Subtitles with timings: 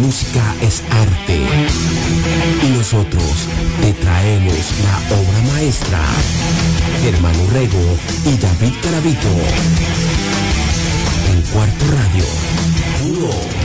[0.00, 1.40] música es arte.
[2.62, 3.48] Y nosotros
[3.80, 6.00] te traemos la obra maestra.
[7.02, 9.28] Germán Urrego y David Carabito.
[11.30, 13.59] En Cuarto Radio.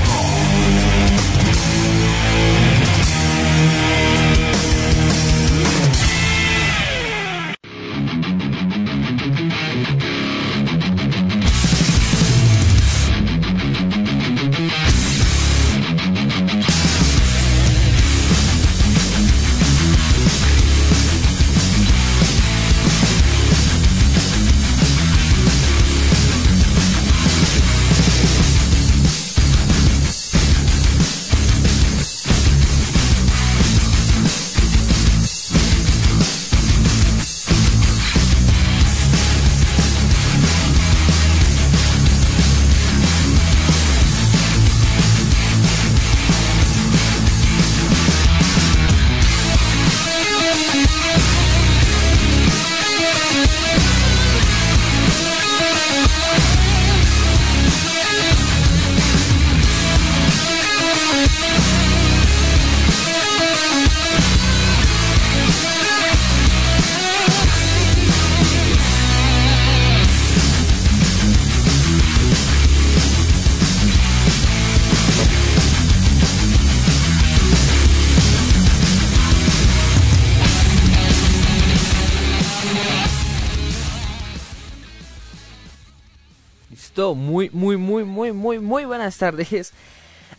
[88.86, 89.73] Buenas tardes.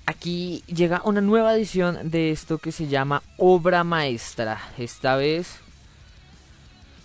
[0.06, 4.60] Aquí llega una nueva edición de esto que se llama Obra Maestra.
[4.78, 5.56] Esta vez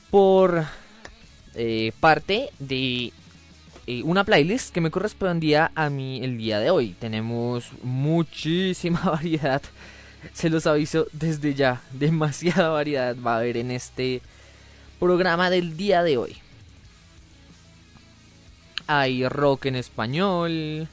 [0.09, 0.65] por
[1.55, 3.11] eh, parte de
[3.87, 6.95] eh, una playlist que me correspondía a mí el día de hoy.
[6.99, 9.61] Tenemos muchísima variedad.
[10.33, 11.81] Se los aviso desde ya.
[11.91, 14.21] Demasiada variedad va a haber en este
[14.99, 16.37] programa del día de hoy
[18.93, 20.89] hay rock en español,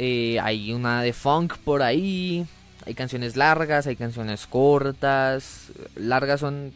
[0.00, 2.46] eh, hay una de funk por ahí,
[2.86, 6.72] hay canciones largas, hay canciones cortas, largas son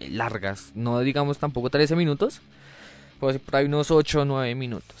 [0.00, 2.40] eh, largas, no digamos tampoco 13 minutos,
[3.20, 4.96] pues por ahí unos 8 o 9 minutos.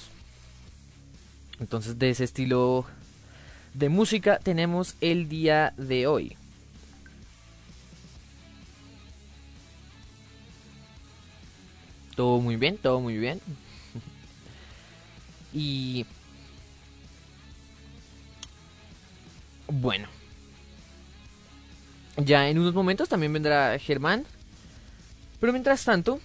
[1.58, 2.86] Entonces de ese estilo
[3.74, 6.36] de música tenemos el día de hoy.
[12.14, 13.40] Todo muy bien, todo muy bien.
[15.52, 16.06] Y...
[19.68, 20.08] Bueno.
[22.16, 24.24] Ya en unos momentos también vendrá Germán.
[25.40, 26.20] Pero mientras tanto...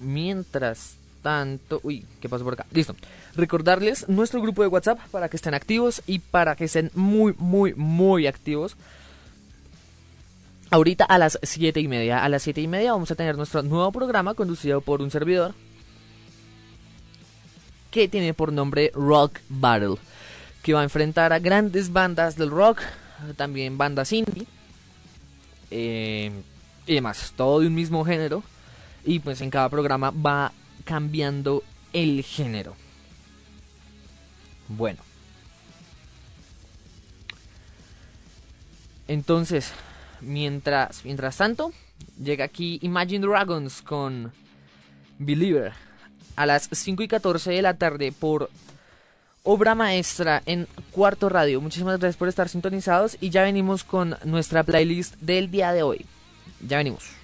[0.00, 1.80] Mientras tanto...
[1.84, 2.66] Uy, ¿qué pasó por acá?
[2.72, 2.96] Listo.
[3.36, 7.74] Recordarles nuestro grupo de WhatsApp para que estén activos y para que estén muy, muy,
[7.74, 8.76] muy activos.
[10.70, 12.24] Ahorita a las 7 y media.
[12.24, 15.54] A las 7 y media vamos a tener nuestro nuevo programa conducido por un servidor
[17.92, 19.96] que tiene por nombre Rock Battle,
[20.62, 22.80] que va a enfrentar a grandes bandas del rock,
[23.36, 24.46] también bandas indie
[25.70, 26.32] eh,
[26.86, 28.42] y demás, todo de un mismo género.
[29.04, 30.52] Y pues en cada programa va
[30.84, 32.74] cambiando el género.
[34.68, 35.00] Bueno.
[39.06, 39.72] Entonces,
[40.20, 41.72] mientras, mientras tanto,
[42.22, 44.32] llega aquí Imagine Dragons con
[45.18, 45.74] Believer
[46.36, 48.50] a las 5 y 14 de la tarde por
[49.44, 51.60] Obra Maestra en Cuarto Radio.
[51.60, 56.06] Muchísimas gracias por estar sintonizados y ya venimos con nuestra playlist del día de hoy.
[56.66, 57.21] Ya venimos.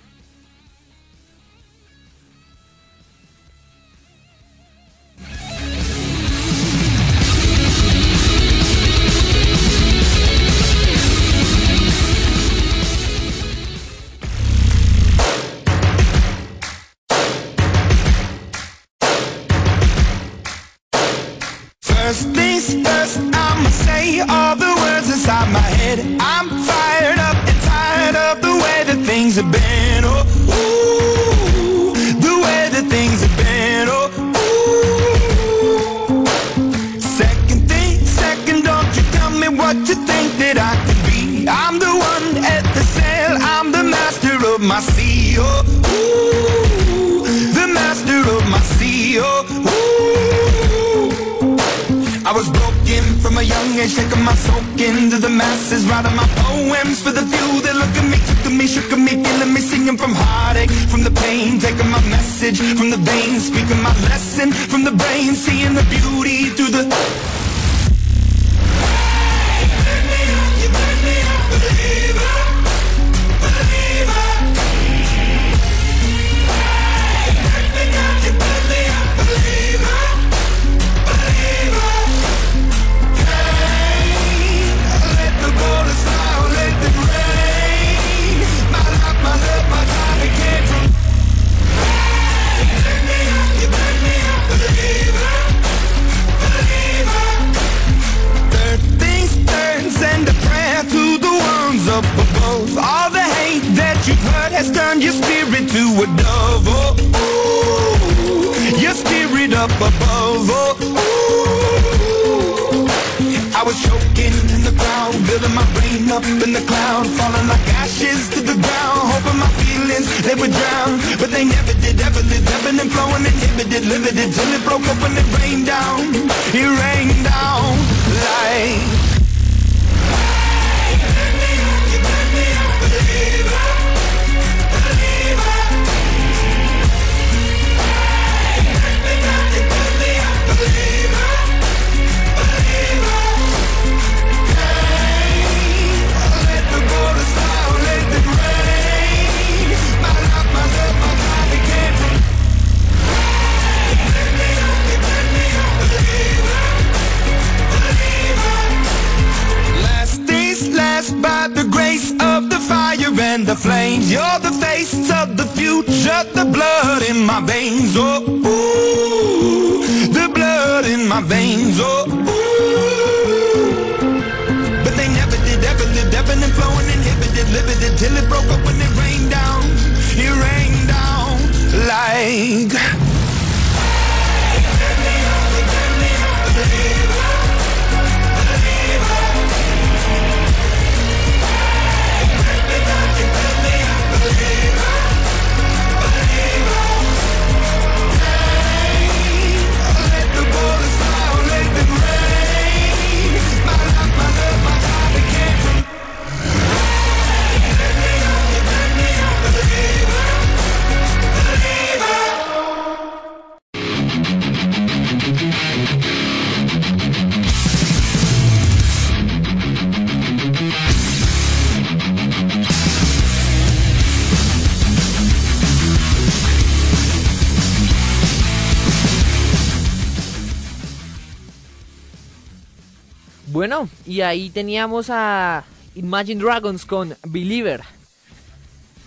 [234.09, 235.65] Y ahí teníamos a
[235.95, 237.83] Imagine Dragons con Believer.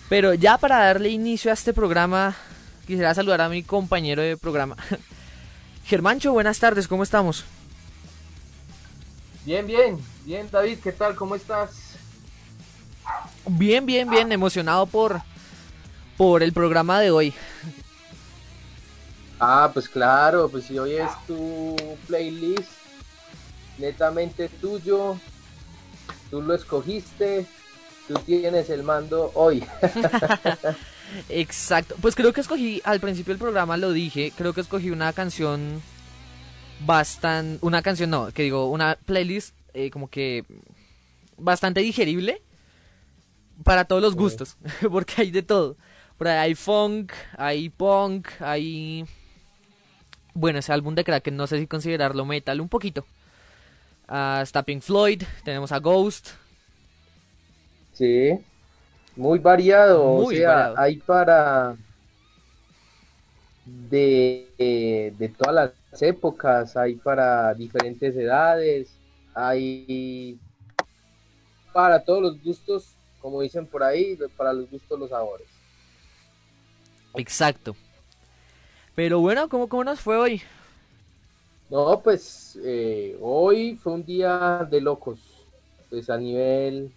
[0.08, 2.36] Pero ya para darle inicio a este programa,
[2.86, 4.76] quisiera saludar a mi compañero de programa.
[5.84, 7.44] Germancho, buenas tardes, ¿cómo estamos?
[9.44, 11.16] Bien, bien, bien, David, ¿qué tal?
[11.16, 11.96] ¿Cómo estás?
[13.44, 15.20] Bien, bien, bien, emocionado por,
[16.16, 17.34] por el programa de hoy.
[19.40, 21.74] Ah, pues claro, pues si hoy es tu
[22.06, 22.81] playlist
[23.82, 25.18] netamente tuyo,
[26.30, 27.46] tú lo escogiste,
[28.08, 29.64] tú tienes el mando hoy.
[31.28, 35.12] Exacto, pues creo que escogí, al principio del programa lo dije, creo que escogí una
[35.12, 35.82] canción
[36.86, 40.44] bastante, una canción no, que digo, una playlist eh, como que
[41.36, 42.40] bastante digerible
[43.64, 44.56] para todos los gustos,
[44.90, 45.76] porque hay de todo.
[46.16, 49.04] Por ahí hay funk, hay punk, hay...
[50.34, 53.04] Bueno, ese álbum de Kraken no sé si considerarlo metal, un poquito.
[54.14, 56.28] Ah, está Pink Floyd, tenemos a Ghost,
[57.92, 58.38] Sí,
[59.16, 60.78] muy variado, Muy o sea, variado.
[60.78, 61.76] hay para
[63.64, 65.54] de, eh, de todas
[65.92, 69.00] las épocas, hay para diferentes edades,
[69.34, 70.40] hay
[71.72, 75.48] para todos los gustos, como dicen por ahí, para los gustos los sabores.
[77.14, 77.76] exacto.
[78.94, 80.42] Pero bueno, ¿cómo, cómo nos fue hoy?
[81.72, 85.46] No, pues eh, hoy fue un día de locos,
[85.88, 86.92] pues a nivel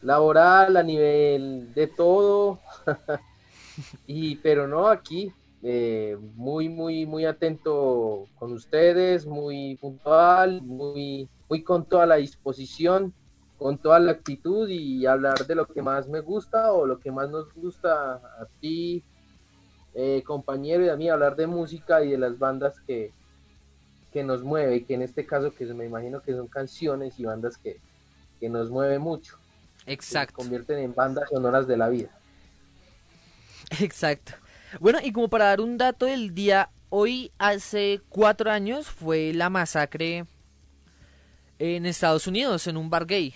[0.00, 2.58] laboral, a nivel de todo,
[4.06, 5.30] y pero no aquí,
[5.62, 13.12] eh, muy, muy, muy atento con ustedes, muy puntual, muy, muy con toda la disposición,
[13.58, 17.12] con toda la actitud y hablar de lo que más me gusta o lo que
[17.12, 19.04] más nos gusta a ti,
[19.92, 23.12] eh, compañero, y a mí, hablar de música y de las bandas que,
[24.12, 27.24] que nos mueve, y que en este caso que me imagino que son canciones y
[27.24, 27.80] bandas que,
[28.40, 29.36] que nos mueve mucho,
[29.78, 30.34] que se Exacto.
[30.36, 32.10] convierten en bandas sonoras de la vida.
[33.80, 34.32] Exacto.
[34.80, 39.50] Bueno, y como para dar un dato del día, hoy hace cuatro años fue la
[39.50, 40.26] masacre
[41.58, 43.34] en Estados Unidos, en un bar gay.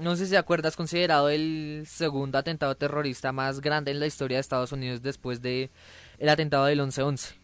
[0.00, 4.38] No sé si te acuerdas, considerado el segundo atentado terrorista más grande en la historia
[4.38, 5.70] de Estados Unidos después de
[6.18, 7.39] el atentado del 11-11.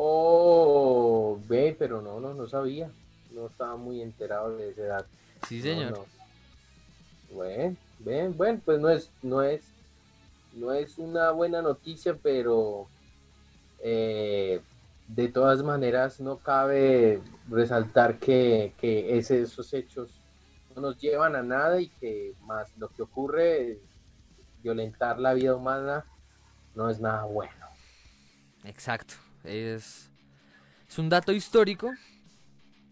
[0.00, 2.88] Oh, ve, pero no, no, no sabía,
[3.32, 5.06] no estaba muy enterado de esa edad.
[5.48, 5.90] Sí, señor.
[5.90, 6.06] no.
[7.34, 9.62] Bueno, ven, bueno, pues no es, no es,
[10.54, 12.86] no es una buena noticia, pero
[13.82, 14.60] eh,
[15.08, 20.10] de todas maneras no cabe resaltar que, que ese- esos hechos
[20.76, 23.78] no nos llevan a nada y que más lo que ocurre,
[24.62, 26.04] violentar la vida humana,
[26.76, 27.66] no es nada bueno.
[28.64, 29.14] Exacto.
[29.48, 30.10] Es,
[30.88, 31.90] es un dato histórico.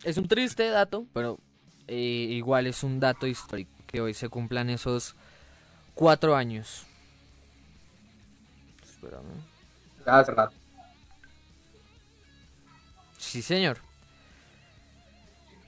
[0.05, 1.39] Es un triste dato, pero
[1.87, 5.15] eh, igual es un dato histórico que hoy se cumplan esos
[5.95, 6.85] cuatro años.
[8.83, 9.43] Espérame.
[10.05, 10.55] Hace rato.
[13.19, 13.79] Sí, señor.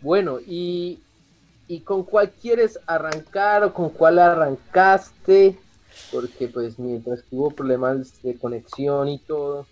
[0.01, 1.01] Bueno, y,
[1.67, 5.59] y con cuál quieres arrancar o con cuál arrancaste,
[6.13, 9.67] porque pues mientras hubo problemas de conexión y todo.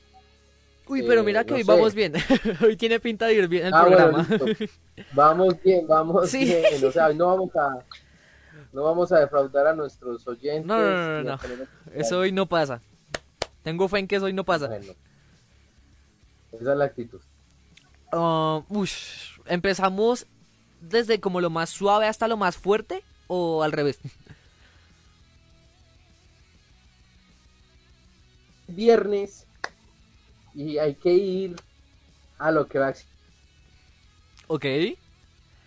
[0.88, 1.70] Uy, pero Eh, mira que no hoy sé.
[1.72, 2.12] vamos bien.
[2.64, 4.26] hoy tiene pinta de ir bien el Ah, bueno, programa.
[4.28, 4.74] listo.
[5.12, 6.44] Vamos bien, vamos Sí.
[6.44, 6.84] bien.
[6.84, 7.78] O sea, no vamos a
[8.72, 10.66] no vamos a defraudar a nuestros oyentes.
[10.66, 11.38] No, no, no, no.
[11.94, 12.80] Eso hoy no pasa.
[13.62, 14.68] Tengo fe en que eso hoy no pasa.
[14.68, 14.92] Bueno,
[16.52, 17.20] esa es la actitud.
[18.12, 20.26] Ah, ush, ¿Empezamos
[20.80, 23.98] desde como lo más suave hasta lo más fuerte o al revés?
[28.68, 29.45] Viernes
[30.56, 31.56] y hay que ir
[32.38, 32.94] a lo que va a
[34.48, 34.64] Ok.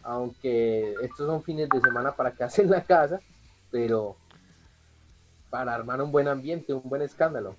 [0.03, 3.19] aunque estos son fines de semana para quedarse en la casa,
[3.71, 4.17] pero
[5.49, 7.55] para armar un buen ambiente, un buen escándalo.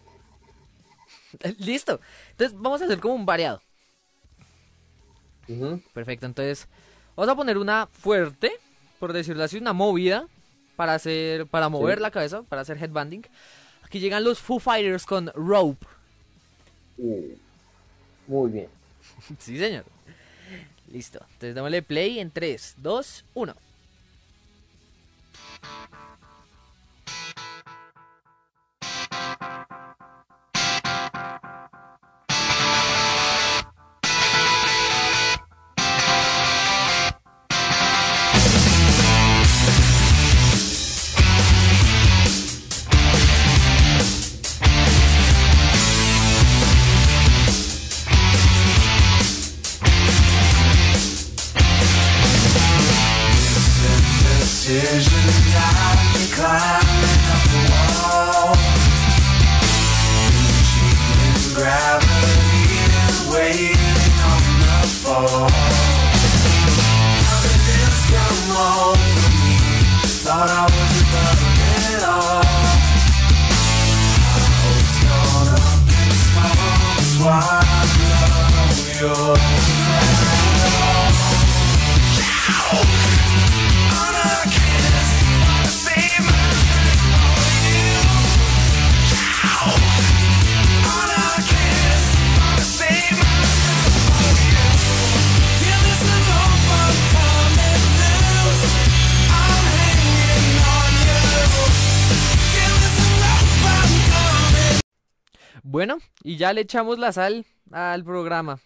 [1.58, 2.00] Listo.
[2.32, 3.60] Entonces vamos a hacer como un variado.
[5.92, 6.26] Perfecto.
[6.26, 6.68] Entonces
[7.16, 8.52] vamos a poner una fuerte,
[8.98, 10.26] por decirlo así, una movida
[10.76, 12.02] para hacer, para mover Sí.
[12.02, 13.22] la cabeza, para hacer headbanding.
[13.84, 15.84] Aquí llegan los Foo Fighters con Rope.
[18.26, 18.68] Muy bien.
[19.38, 19.84] sí, señor.
[20.92, 21.20] Listo.
[21.34, 23.54] Entonces démosle play en 3, 2, 1.
[56.40, 56.79] climb.
[105.80, 108.60] Bueno, y ya le echamos la sal al programa.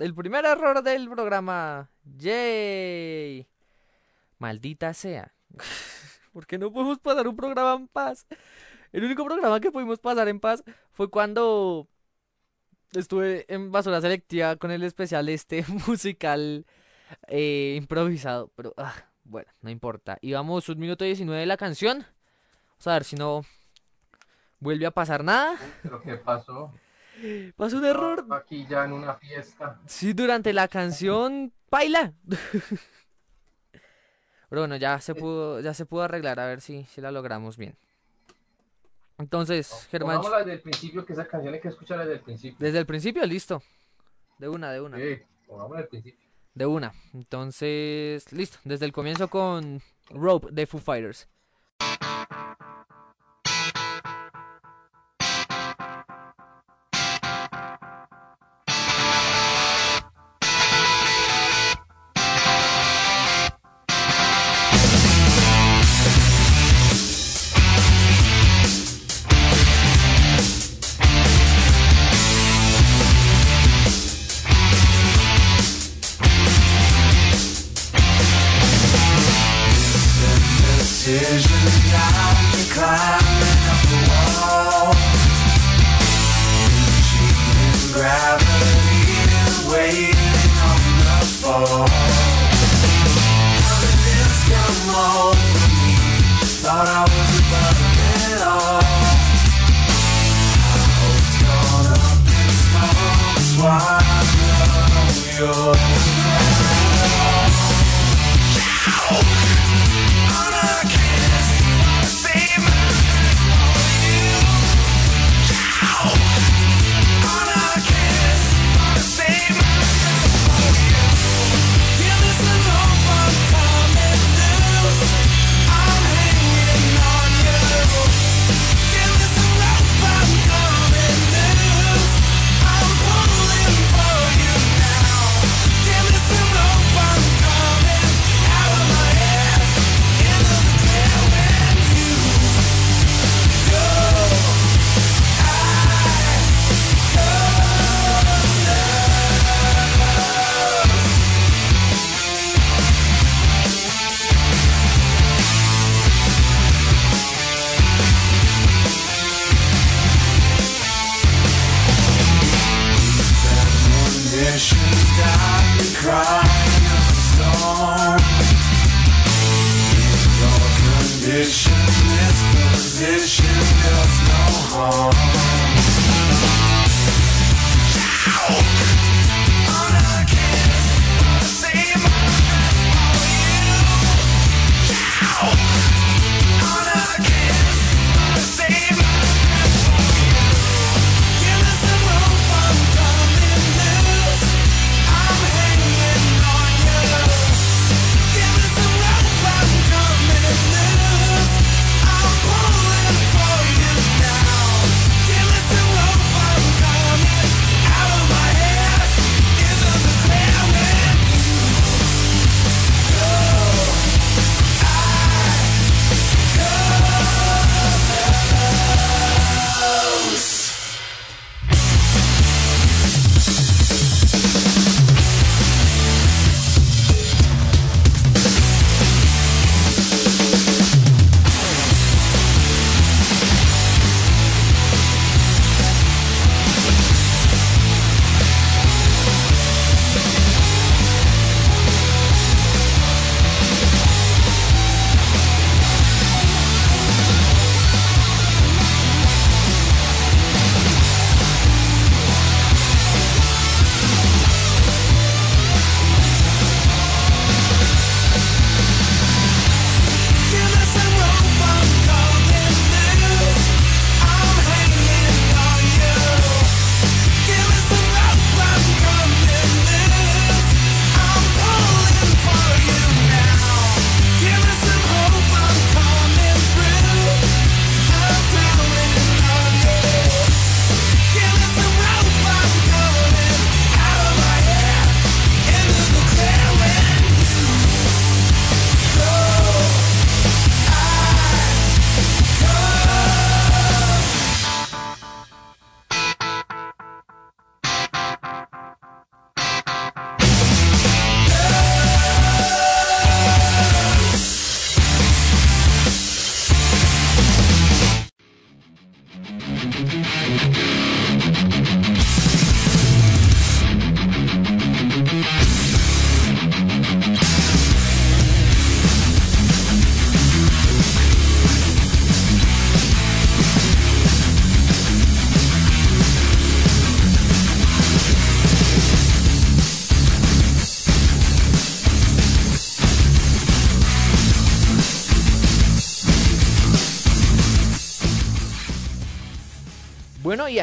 [0.00, 1.88] El primer error del programa.
[2.02, 3.46] ¡Yay!
[4.38, 5.32] Maldita sea.
[6.32, 8.26] ¿Por qué no podemos pasar un programa en paz?
[8.90, 11.86] El único programa que pudimos pasar en paz fue cuando
[12.90, 16.66] estuve en basura selectiva con el especial este musical
[17.28, 18.50] eh, improvisado.
[18.56, 20.18] Pero ah, bueno, no importa.
[20.20, 21.98] Y vamos un minuto 19 de la canción.
[22.70, 23.44] Vamos a ver si no
[24.62, 25.56] vuelve a pasar nada.
[25.82, 26.72] ¿Pero qué pasó?
[27.56, 28.26] Pasó un error.
[28.30, 29.80] Aquí ya en una fiesta.
[29.86, 32.12] Sí, durante la canción baila.
[34.48, 37.56] Pero bueno, ya se pudo, ya se pudo arreglar, a ver si, si la logramos
[37.56, 37.76] bien.
[39.18, 42.56] Entonces, Germán, Pongámosla desde el principio, que esa canción hay que escucharla desde el principio.
[42.58, 43.62] desde el principio, listo.
[44.38, 46.28] De una, de una, Sí, pongámosla desde el principio.
[46.54, 46.92] de una.
[47.14, 51.28] Entonces, listo, desde el comienzo con Rope de Foo Fighters.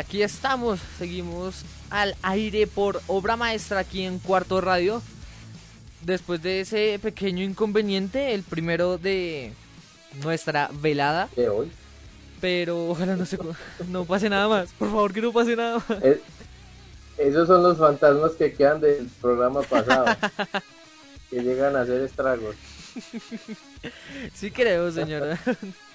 [0.10, 5.04] Aquí estamos, seguimos al aire por obra maestra aquí en Cuarto Radio.
[6.02, 9.54] Después de ese pequeño inconveniente, el primero de
[10.24, 11.72] nuestra velada, de hoy.
[12.42, 13.38] pero ojalá no se
[13.90, 14.72] no pase nada más.
[14.80, 16.04] Por favor, que no pase nada más.
[16.04, 16.20] Es-
[17.20, 20.06] esos son los fantasmas que quedan del programa pasado.
[21.30, 22.56] que llegan a hacer estragos.
[24.34, 25.38] Sí creo, señora.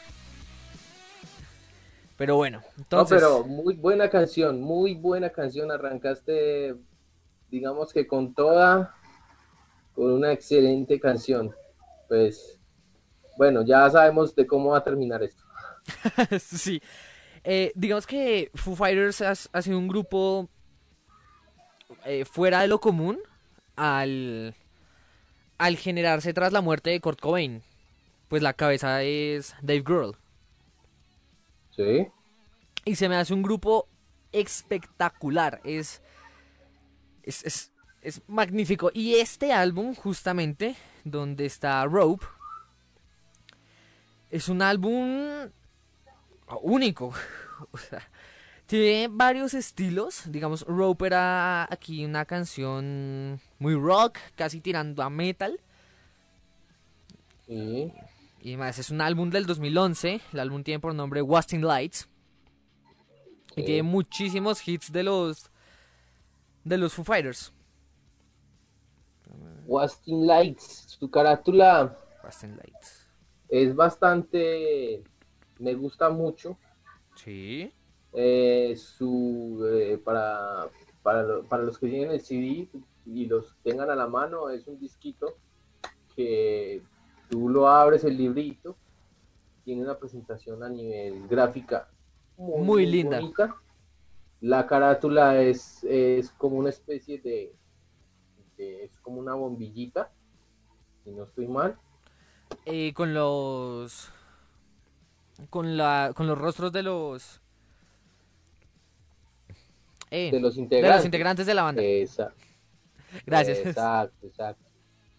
[2.17, 5.71] Pero bueno, No, entonces pero muy buena canción, muy buena canción.
[5.71, 6.77] Arrancaste,
[7.51, 8.95] digamos que con toda,
[9.95, 11.55] con una excelente canción.
[12.09, 12.61] Pues,
[13.37, 15.43] bueno, ya sabemos de cómo va a terminar esto.
[16.41, 16.81] sí.
[17.43, 20.49] Eh, digamos que Foo Fighters ha, ha sido un grupo
[22.05, 23.19] eh, fuera de lo común
[23.77, 24.55] al,
[25.59, 27.63] al generarse tras la muerte de Kurt Cobain.
[28.29, 30.17] Pues la cabeza es Dave Grohl.
[31.77, 32.07] Sí,
[32.85, 33.89] Y se me hace un grupo
[34.33, 35.61] espectacular.
[35.65, 36.03] Es,
[37.23, 38.91] es, es, es magnífico.
[38.95, 42.27] Y este álbum, justamente, donde está Rope.
[44.31, 45.51] Es un álbum
[46.63, 47.13] único.
[47.71, 48.03] O sea,
[48.67, 50.25] tiene varios estilos.
[50.27, 55.61] Digamos, Rope era aquí una canción muy rock, casi tirando a metal.
[57.47, 57.93] Sí.
[58.45, 60.21] Y más, es un álbum del 2011.
[60.35, 62.07] El álbum tiene por nombre Wasting Lights.
[63.57, 65.51] Y tiene muchísimos hits de los
[66.63, 67.55] de los Foo Fighters.
[69.65, 73.09] Wasting Lights, su carátula Wasting Lights.
[73.49, 75.03] es bastante,
[75.59, 76.59] me gusta mucho.
[77.15, 77.73] Sí.
[78.13, 80.69] Eh, su, eh, para,
[81.03, 82.69] para, para los que tienen el CD
[83.07, 85.35] y los tengan a la mano, es un disquito
[86.15, 86.83] que
[87.31, 88.77] tú lo abres el librito,
[89.65, 91.89] tiene una presentación a nivel gráfica
[92.37, 93.19] Muy linda.
[93.21, 93.57] bonita.
[94.41, 97.55] La carátula es, es como una especie de,
[98.59, 100.11] de- es como una bombillita,
[101.03, 101.79] si no estoy mal.
[102.67, 104.11] Eh, con los
[105.51, 107.41] con la con los rostros de los
[110.11, 110.97] eh, De los de integrantes.
[110.99, 111.83] los integrantes de la banda.
[111.83, 112.33] Esa-
[113.27, 113.59] Gracias.
[113.67, 114.63] Exacto, exacto.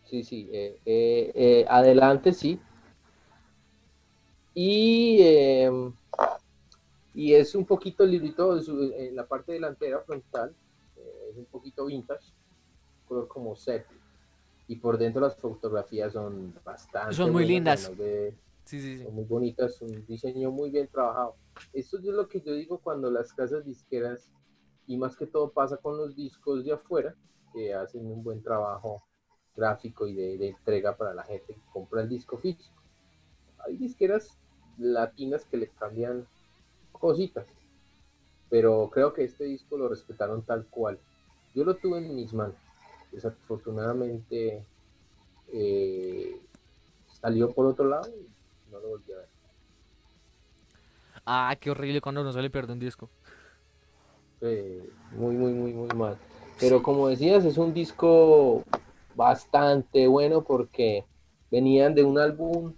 [0.05, 0.49] Sí, sí.
[0.51, 2.59] eh, eh, eh, adelante, sí.
[4.53, 5.91] Y, eh,
[7.13, 10.55] y es un poquito el librito su- en la parte delantera frontal.
[10.97, 12.31] eh, es un poquito vintage,
[13.05, 13.97] color como sepia.
[14.67, 17.13] Y por dentro las fotografías son bastante.
[17.15, 17.83] Son muy lindas.
[17.85, 19.03] además de- Sí, sí, sí.
[19.03, 21.35] son muy bonitas, un diseño muy bien trabajado.
[21.73, 24.31] Esto es lo que yo digo cuando las casas disqueras,
[24.87, 27.13] y más que todo pasa con los discos de afuera,
[27.53, 29.03] que hacen un buen trabajo
[29.55, 32.73] gráfico y de, de entrega para la gente que compra el disco físico.
[33.65, 34.37] Hay disqueras
[34.77, 36.27] latinas que le cambian
[36.91, 37.45] cositas,
[38.49, 40.99] pero creo que este disco lo respetaron tal cual.
[41.53, 42.55] Yo lo tuve en mis manos.
[43.11, 44.65] Desafortunadamente
[45.53, 46.41] eh,
[47.21, 49.27] salió por otro lado y no lo volví a ver.
[51.25, 53.09] Ah, qué horrible cuando no se le pierde un disco.
[54.41, 56.17] Eh, muy, muy, muy, muy mal.
[56.59, 58.63] Pero como decías, es un disco
[59.15, 61.05] bastante bueno porque
[61.51, 62.73] venían de un álbum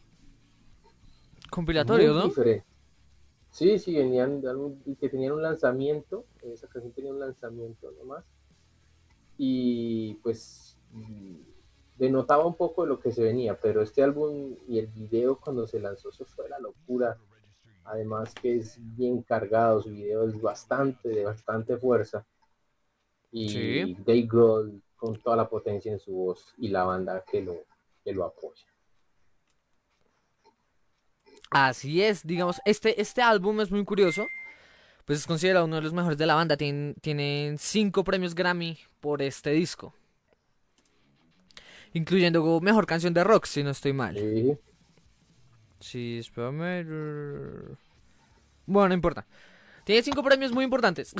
[1.49, 2.27] Compilatorio, ¿no?
[2.27, 2.65] diferente.
[3.51, 8.23] Sí, sí, venían de álbum que tenían un lanzamiento, esa canción tenía un lanzamiento nomás.
[9.37, 11.35] Y pues mm,
[11.97, 15.65] denotaba un poco de lo que se venía, pero este álbum y el video cuando
[15.67, 17.17] se lanzó, eso fue la locura.
[17.85, 22.25] Además que es bien cargado, su video es bastante, de bastante fuerza.
[23.31, 23.93] Y Sí.
[24.05, 27.55] Dave Grohl con toda la potencia en su voz y la banda que lo,
[28.03, 28.65] que lo apoya.
[31.49, 34.25] Así es, digamos, este, este álbum es muy curioso.
[35.05, 36.57] Pues es considerado uno de los mejores de la banda.
[36.57, 39.93] Tienen, tienen cinco premios Grammy por este disco.
[41.93, 44.17] Incluyendo mejor canción de rock, si no estoy mal.
[44.17, 44.57] Sí.
[45.79, 47.77] Sí, espérame.
[48.65, 49.25] Bueno, no importa.
[49.85, 51.15] Tiene cinco premios muy importantes.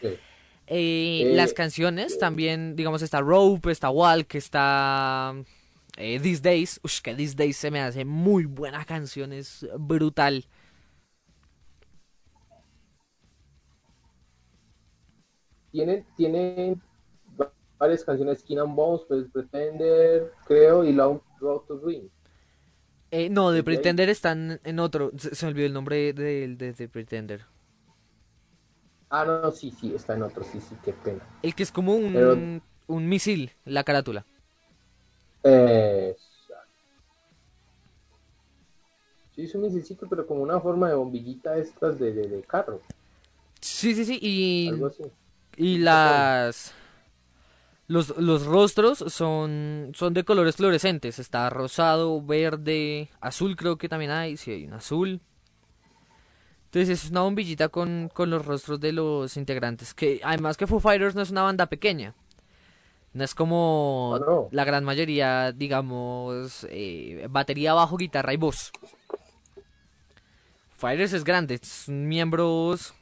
[0.00, 0.18] Sí.
[0.74, 5.34] Eh, Eh, las canciones también, digamos, está Rope, está Walk, está
[5.98, 6.80] eh, These Days.
[6.82, 10.46] Ush, que These Days se me hace muy buena canción, es brutal.
[15.70, 16.80] Tienen, tienen
[17.40, 21.80] va- varias canciones, Skin and Bones, pues, Pretender, creo, y Long Road to.
[23.10, 23.62] Eh, no, Ok.
[23.64, 25.12] Pretender están en otro.
[25.18, 27.51] Se, se me olvidó el nombre de, de The Pretender.
[29.14, 31.20] Ah, no, sí, sí, está en otro, sí, sí, qué pena.
[31.42, 34.24] El que es como un, Pero- un misil, la carátula.
[35.44, 36.16] Eh,
[39.36, 42.80] sí, es un misilcito, pero como una forma de bombillita estas de, de, de carro,
[43.60, 44.18] Sí, sí, sí.
[44.20, 45.04] Y, algo así.
[45.56, 46.72] y las.
[47.86, 51.18] Los, los rostros son, son de colores fluorescentes.
[51.18, 54.36] Está rosado, verde, azul creo que también hay.
[54.36, 55.20] Sí, hay un azul.
[56.72, 59.92] Entonces es una bombillita con, con los rostros de los integrantes.
[59.92, 62.14] Que además que Foo Fighters no es una banda pequeña.
[63.12, 64.48] No es como Ah, no.
[64.50, 68.72] la gran mayoría, digamos, eh, batería, bajo, guitarra y voz.
[70.70, 72.94] Fighters es grande, son miembros,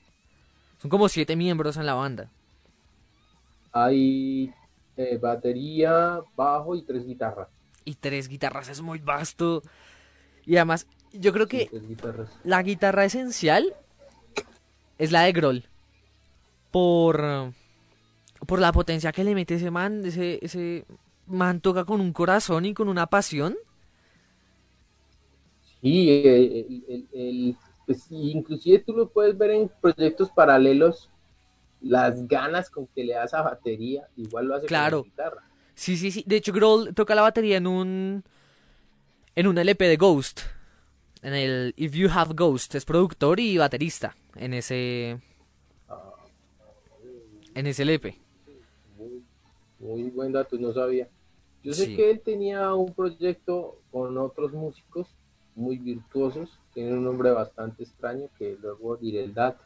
[0.83, 2.29] son como siete miembros en la banda.
[3.73, 4.53] Hay
[4.97, 7.47] eh, batería, bajo y tres guitarras.
[7.85, 9.63] Y tres guitarras es muy vasto.
[10.45, 11.71] Y además, yo creo que
[12.45, 13.75] la guitarra esencial
[14.99, 15.65] es la de Grohl.
[16.71, 17.53] Por,
[18.47, 20.05] por la potencia que le mete ese man.
[20.05, 20.85] Ese, ese
[21.27, 23.57] man toca con un corazón y con una pasión.
[25.81, 31.11] Sí, el, el- el- pues, inclusive tú lo puedes ver en proyectos paralelos,
[31.81, 34.99] las ganas con que le das a batería, igual lo hace Claro.
[35.03, 35.43] con la guitarra.
[35.75, 36.25] Sí, sí, sí.
[36.27, 38.25] De hecho, Grohl toca la batería en un.
[39.35, 40.41] En un LP de Ghost.
[41.23, 42.75] En el If You Have Ghost.
[42.75, 44.17] Es productor y baterista.
[44.37, 45.21] En ese.
[47.55, 48.17] En ese LP.
[48.97, 49.23] Muy,
[49.79, 51.09] muy buen dato, no sabía.
[51.63, 51.97] Yo sé Sí.
[51.97, 55.09] que él tenía un proyecto con otros músicos
[55.57, 59.63] muy virtuosos, tiene un nombre bastante extraño que luego diré el dato.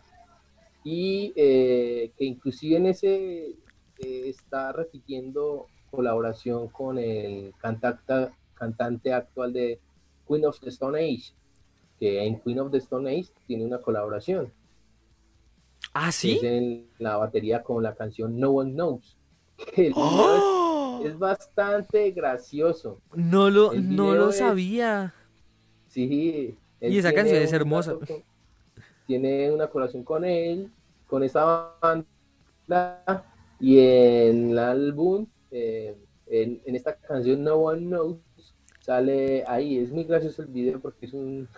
[0.82, 9.52] Y eh, que inclusive en ese eh, está repitiendo colaboración con el cantacta- cantante actual
[9.52, 9.78] de
[10.26, 11.32] Queen of the Stone Age,
[12.04, 14.52] que en Queen of the Stone Age tiene una colaboración.
[15.94, 16.32] Ah, sí.
[16.36, 19.16] Es en la batería con la canción No One Knows.
[19.74, 21.00] que ¡Oh!
[21.02, 23.00] es, es bastante gracioso.
[23.14, 25.14] No lo, no lo es- sabía.
[25.88, 26.58] Sí.
[26.78, 27.94] Y esa canción es hermosa.
[27.94, 28.06] con-
[29.06, 30.70] tiene una colaboración con él,
[31.06, 33.24] con esa banda,
[33.58, 38.18] y en el álbum, eh, en, en esta canción No One Knows,
[38.80, 39.78] sale ahí.
[39.78, 41.48] Es muy gracioso el video porque es un,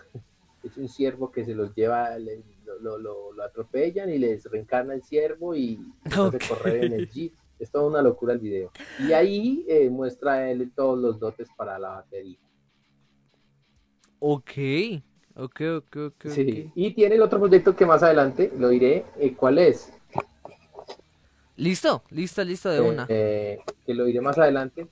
[0.67, 2.43] es un ciervo que se los lleva, le-
[2.81, 6.47] lo, lo- lo- atropellan y les reencarna el ciervo y se hace Ok.
[6.47, 7.33] correr en el jeep.
[7.59, 8.71] Es toda una locura el video.
[8.99, 12.37] Y ahí eh, muestra él todos los dotes para la batería.
[14.19, 14.51] Ok.
[15.35, 16.25] Ok, ok, ok.
[16.29, 19.91] Sí, y tiene el otro proyecto que más adelante lo diré eh, cuál es.
[21.55, 23.05] Listo, listo, listo de Eh, una.
[23.09, 24.87] eh, que lo diré más adelante.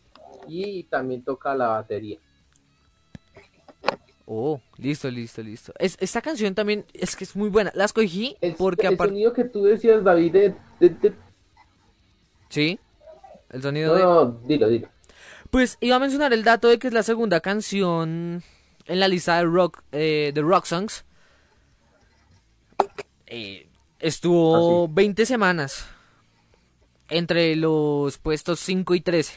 [0.48, 2.20] Y también toca la batería.
[4.28, 5.72] Oh, listo, listo, listo.
[5.78, 7.72] Es, esta canción también es que es muy buena.
[7.76, 9.12] La escogí El, porque el aparte.
[9.12, 11.14] sonido que tú decías, David, de, de- de-
[12.50, 12.80] Sí.
[13.52, 14.04] El sonido No, de.
[14.04, 14.90] no, dilo, dilo.
[15.52, 18.42] Pues iba a mencionar el dato de que es la segunda canción
[18.86, 21.06] en la lista de rock eh, de rock songs.
[23.28, 23.68] Eh,
[24.00, 25.86] estuvo Ah, 20 semanas
[27.10, 29.34] entre los puestos 5 y 13.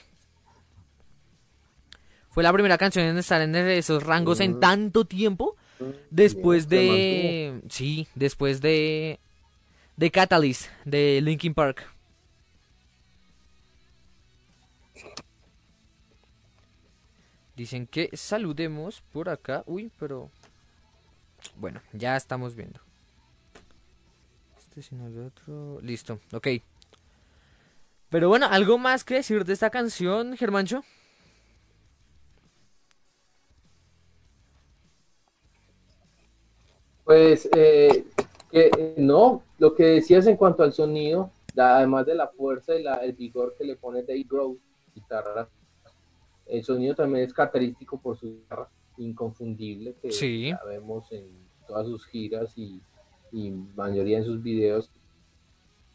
[2.38, 4.60] Fue la primera canción en estar en esos rangos en Mm.
[4.60, 5.56] tanto tiempo.
[6.08, 7.60] Después de.
[7.68, 9.18] Sí, después de.
[9.96, 11.84] De Catalyst, de Linkin Park.
[17.56, 19.64] Dicen que saludemos por acá.
[19.66, 20.30] Uy, pero.
[21.56, 22.78] Bueno, ya estamos viendo.
[24.58, 25.80] Este si no el otro.
[25.82, 26.46] Listo, ok.
[28.10, 30.84] Pero bueno, ¿algo más que decir de esta canción, Germancho?
[37.08, 38.04] Pues eh,
[38.50, 42.76] que, eh, no, lo que decías en cuanto al sonido, la- además de la fuerza
[42.76, 44.58] y la- el vigor que le pone Dave Grohl,
[44.94, 45.48] guitarra,
[46.44, 48.68] el sonido también es característico por su guitarra
[48.98, 50.50] inconfundible que Sí.
[50.50, 51.24] la vemos en
[51.66, 52.78] todas sus giras y,
[53.32, 54.90] y mayoría en sus videos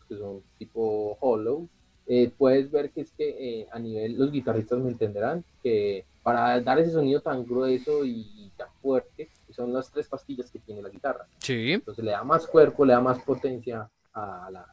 [0.10, 1.70] que son tipo hollow.
[2.08, 6.60] Eh, puedes ver que es que eh, a nivel, los guitarristas me entenderán, que para
[6.60, 10.82] dar ese sonido tan grueso y tan fuerte, que son las tres pastillas que tiene
[10.82, 11.28] la guitarra.
[11.38, 11.74] Sí.
[11.74, 14.66] Entonces le da más cuerpo, le da más potencia a la,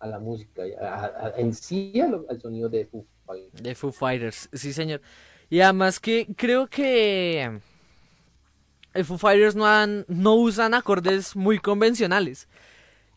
[0.00, 3.62] a la música, a- a- en sí al, al sonido de Foo Fighters.
[3.62, 5.02] De Foo Fighters, sí señor.
[5.50, 7.60] Y además que creo que
[8.94, 12.48] el Foo Fighters no, han- no usan acordes muy convencionales.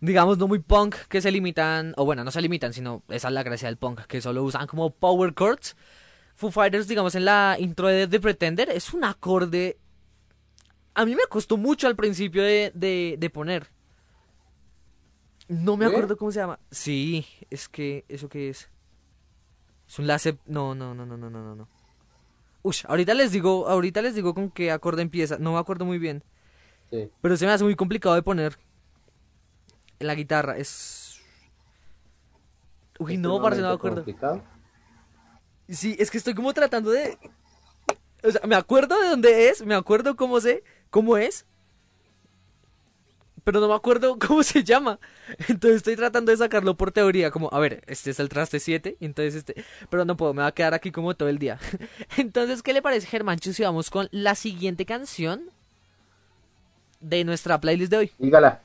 [0.02, 3.34] Digamos, no muy punk, que se limitan, o bueno, no se limitan, sino esa es
[3.34, 5.76] la gracia del punk, que solo usan como power chords.
[6.36, 9.78] Foo Fighters, digamos, en la intro de The Pretender, es un acorde...
[10.94, 13.70] A mí me costó mucho al principio de, de, de poner.
[15.48, 15.92] No me ¿Sí?
[15.92, 16.60] acuerdo cómo se llama.
[16.70, 18.70] Sí, es que, ¿eso qué es?
[19.88, 20.38] Es un láser.
[20.46, 21.68] No, no, no, no, no, no, no, no.
[22.64, 25.38] Uy, ahorita les digo, ahorita les digo con qué acorde empieza.
[25.38, 26.24] No me acuerdo muy bien.
[26.90, 27.10] Sí.
[27.22, 28.58] Pero se me hace muy complicado de poner
[30.00, 30.58] en la guitarra.
[30.58, 31.22] Es.
[33.00, 33.98] Uy, no, parce, no me acuerdo.
[33.98, 34.44] complicado.
[35.68, 37.18] Sí, es que estoy como tratando de.
[38.24, 41.46] O sea, me acuerdo de dónde es, me acuerdo cómo sé, cómo es.
[43.44, 45.00] Pero no me acuerdo cómo se llama.
[45.48, 48.98] Entonces estoy tratando de sacarlo por teoría, como, a ver, este es el traste 7,
[49.00, 49.66] entonces este.
[49.90, 51.58] Pero no puedo, me va a quedar aquí como todo el día.
[52.18, 55.50] Entonces, ¿qué le parece, Germancho, si vamos con la siguiente canción
[57.00, 58.12] de nuestra playlist de hoy?
[58.20, 58.62] Dígala.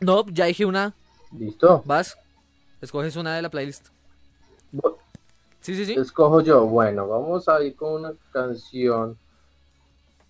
[0.00, 0.94] No, ya dije una,
[1.38, 1.82] ¿Listo?
[1.84, 2.16] vas.
[2.80, 3.88] Escoges una de la playlist.
[5.60, 5.92] Sí, sí, sí.
[5.92, 6.64] Escojo yo.
[6.64, 9.18] Bueno, vamos a ir con una canción.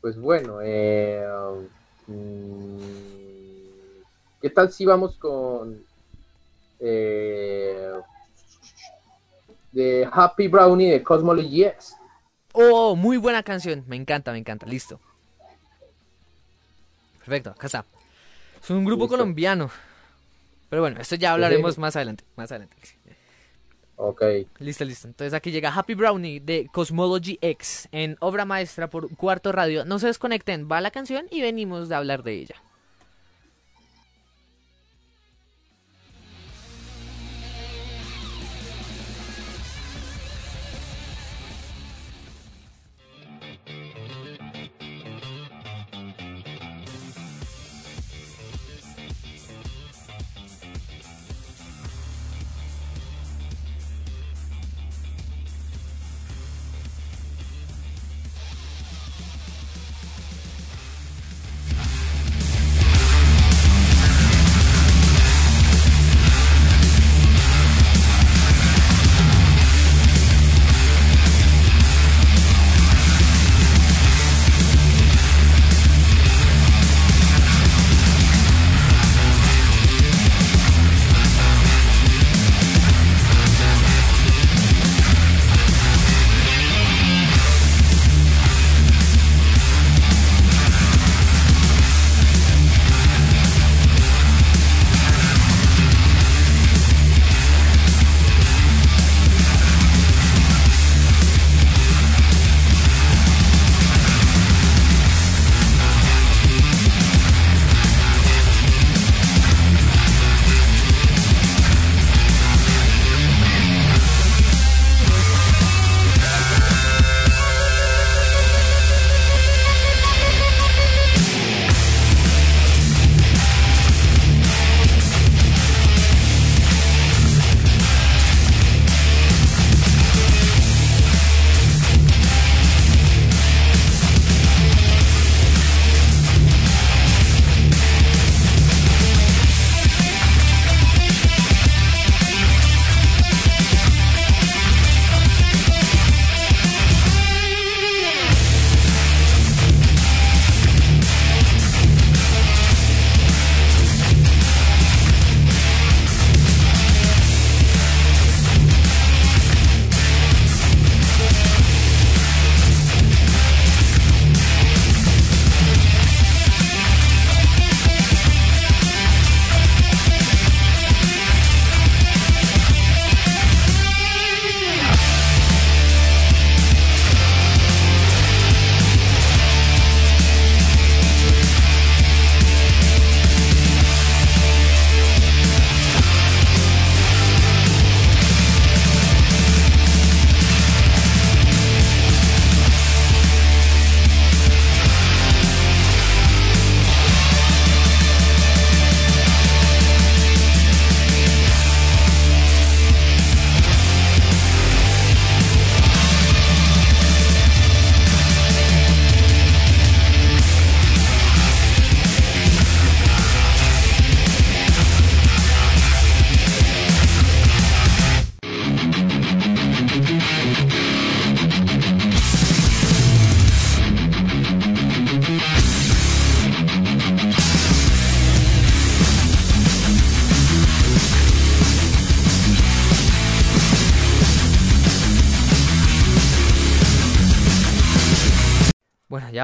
[0.01, 1.27] Pues bueno, eh,
[2.07, 2.79] mm,
[4.41, 5.85] ¿qué tal si vamos con
[6.79, 7.93] eh,
[10.11, 11.97] Happy Brownie de Cosmology X?
[12.53, 13.85] Oh, muy buena canción.
[13.87, 14.67] Me encanta, me encanta.
[14.67, 14.99] Listo.
[17.19, 17.85] Perfecto, acá está.
[18.63, 19.19] Es un grupo Listo.
[19.19, 19.71] colombiano.
[20.71, 22.25] Pero bueno, esto ya hablaremos más adelante.
[22.37, 22.77] Más adelante.
[24.03, 24.23] Ok.
[24.61, 25.09] Listo, listo.
[25.09, 29.85] Entonces aquí llega Happy Brownie de Cosmology X en obra maestra por Cuarto Radio.
[29.85, 32.55] No se desconecten, va la canción y venimos de hablar de ella.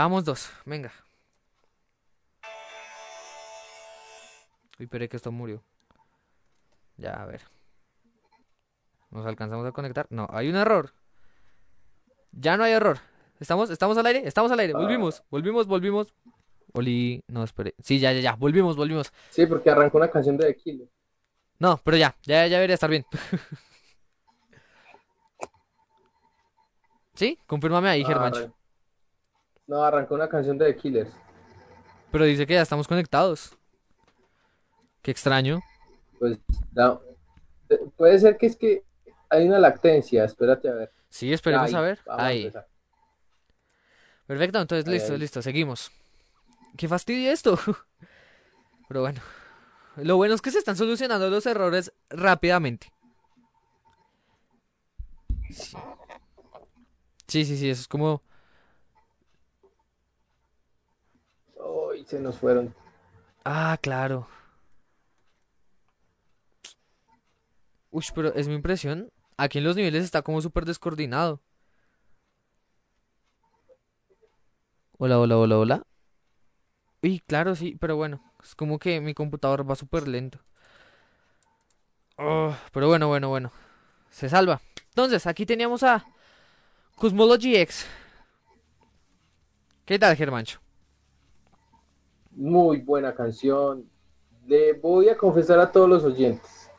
[0.07, 0.53] Vamos dos.
[0.64, 0.92] Venga.
[4.78, 5.64] Uy, esperé que esto murió.
[6.97, 7.43] Ya, a ver.
[9.11, 10.07] ¿Nos alcanzamos a conectar?
[10.11, 10.93] No, hay un error.
[12.30, 12.99] Ya no hay error.
[13.41, 14.22] ¿Estamos, estamos al aire?
[14.24, 14.74] Estamos al aire.
[14.74, 16.14] Volvimos, volvimos, volvimos.
[16.72, 17.74] Oli, no, espere.
[17.80, 18.37] Sí, ya, ya, ya.
[18.37, 19.12] Volvimos, volvimos.
[19.30, 20.89] Sí, porque arrancó una canción de The Killer.
[21.59, 23.05] No, pero ya, ya, ya debería estar bien.
[27.14, 27.41] ¿Sí?
[27.49, 28.55] Confírmame ahí, Germancho.
[29.67, 31.11] No, arrancó una canción de The Killers.
[32.12, 33.57] Pero dice que ya estamos conectados.
[35.03, 35.61] Qué extraño.
[36.19, 36.39] Pues
[36.73, 37.01] da-
[37.69, 38.85] eh, puede ser que es que
[39.29, 40.25] hay una lactencia.
[40.25, 40.93] Espérate a ver.
[41.09, 42.01] Sí, esperemos Ahí, a ver.
[42.09, 42.53] a Ahí.
[44.27, 45.19] Perfecto, entonces listo, Ahí.
[45.19, 45.91] listo, seguimos.
[46.77, 47.59] Qué fastidio esto.
[48.89, 49.21] Pero bueno.
[49.97, 52.93] Lo bueno es que se están solucionando los errores rápidamente.
[57.27, 58.23] Sí, sí, sí, eso es como...
[61.57, 62.74] Uy, se nos fueron.
[63.44, 64.28] Ah, claro.
[67.90, 69.11] Uy, pero es mi impresión.
[69.36, 71.42] Aquí en los niveles está como súper descoordinado.
[74.98, 75.82] Hola, hola, hola, hola.
[77.02, 78.22] Uy, claro, sí, pero bueno.
[78.42, 80.38] Es como que mi computador va súper lento.
[82.18, 83.52] Oh, pero bueno, bueno, bueno.
[84.11, 84.61] se salva.
[84.90, 86.04] Entonces, aquí teníamos a
[86.96, 87.86] Cosmology X.
[89.84, 90.61] ¿Qué tal, Germancho?
[92.37, 93.89] Muy buena canción.
[94.47, 96.70] Le voy a confesar a todos los oyentes.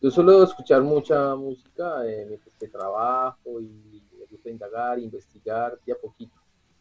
[0.00, 5.92] Yo suelo escuchar mucha música eh, mientras que trabajo y me gusta indagar, investigar de
[5.92, 6.34] a poquito.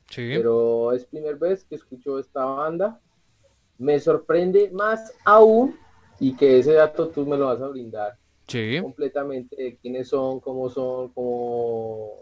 [0.09, 0.31] Sí.
[0.35, 2.99] Pero es primera vez que escucho esta banda.
[3.77, 5.77] Me sorprende más aún
[6.19, 8.79] y que ese dato tú me lo vas a brindar Sí.
[8.81, 12.13] completamente de quiénes son, cómo son, cómo,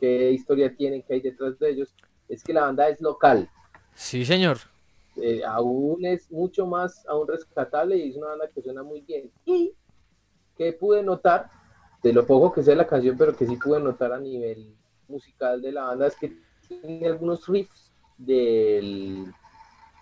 [0.00, 1.92] qué historia tienen, qué hay detrás de ellos.
[2.28, 3.50] Es que la banda es local.
[3.94, 4.58] Sí, señor.
[5.22, 9.30] Eh, aún es mucho más aún rescatable y es una banda que suena muy bien.
[9.44, 9.74] Y
[10.56, 11.50] que pude notar,
[12.02, 14.74] de lo poco que sé la canción, pero que sí pude notar a nivel
[15.08, 19.24] musical de la banda, es que tiene algunos riffs de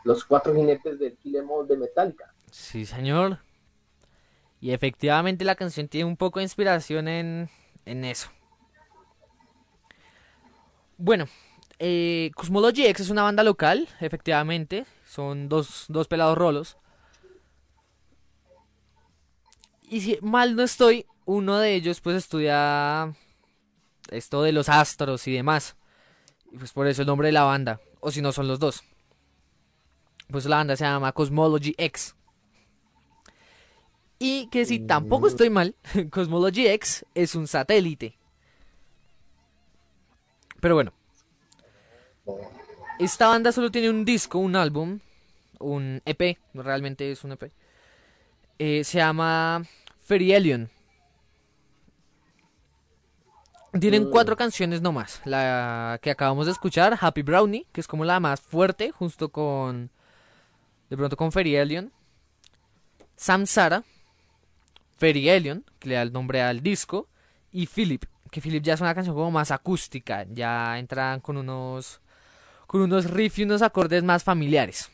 [0.04, 2.32] los cuatro jinetes del Kill Em All de Metallica.
[2.50, 3.38] Sí, señor.
[4.60, 7.50] Y efectivamente la canción tiene un poco de inspiración en,
[7.84, 8.30] en eso.
[10.96, 11.26] Bueno,
[11.78, 14.86] eh, Cosmology X es una banda local, efectivamente.
[15.16, 16.76] Son dos, dos pelados rolos.
[19.88, 23.16] Y si mal no estoy, uno de ellos pues estudia
[24.10, 25.74] esto de los astros y demás.
[26.52, 27.80] Y pues por eso el nombre de la banda.
[28.00, 28.84] O si no son los dos.
[30.28, 32.14] Pues la banda se llama Cosmology X.
[34.18, 35.74] Y que si tampoco estoy mal,
[36.10, 38.18] Cosmology X es un satélite.
[40.60, 40.92] Pero bueno,
[42.98, 45.00] esta banda solo tiene un disco, un álbum,
[45.60, 47.52] un EP, realmente es un EP.
[48.58, 49.62] Eh, se llama
[49.98, 50.70] Ferielion.
[53.78, 54.10] Tienen Mm.
[54.10, 55.20] cuatro canciones nomás.
[55.24, 59.90] La que acabamos de escuchar, Happy Brownie, que es como la más fuerte, justo con.
[60.88, 61.92] De pronto con Ferielion.
[63.16, 63.84] Samsara.
[64.98, 67.08] Ferielion, que le da el nombre al disco.
[67.52, 70.24] Y Philip, que Philip ya es una canción como más acústica.
[70.30, 72.00] Ya entran con unos.
[72.66, 74.90] Con unos riffs y unos acordes más familiares.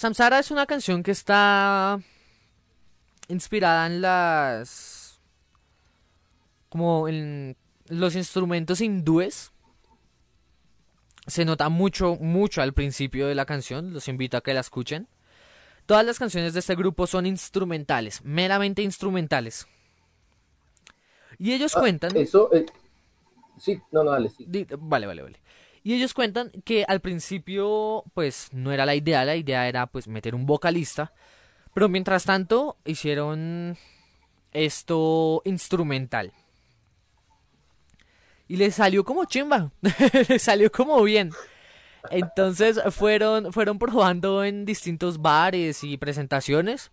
[0.00, 2.00] Samsara es una canción que está
[3.28, 5.20] inspirada en las
[6.70, 7.54] como en
[7.88, 9.52] los instrumentos hindúes.
[11.26, 13.92] Se nota mucho, mucho al principio de la canción.
[13.92, 15.06] Los invito a que la escuchen.
[15.84, 19.66] Todas las canciones de este grupo son instrumentales, meramente instrumentales.
[21.36, 22.16] Y ellos Ah, cuentan.
[22.16, 22.64] Eso, eh,
[23.58, 24.46] sí, no, no, dale, sí.
[24.78, 25.40] Vale, vale, vale.
[25.82, 30.08] Y ellos cuentan que al principio, pues, no era la idea, la idea era, pues,
[30.08, 31.12] meter un vocalista.
[31.72, 33.76] Pero mientras tanto, hicieron
[34.52, 36.32] esto instrumental.
[38.48, 39.70] Y les salió como chimba,
[40.28, 41.30] les salió como bien.
[42.10, 46.90] Entonces fueron, fueron probando en distintos bares y presentaciones.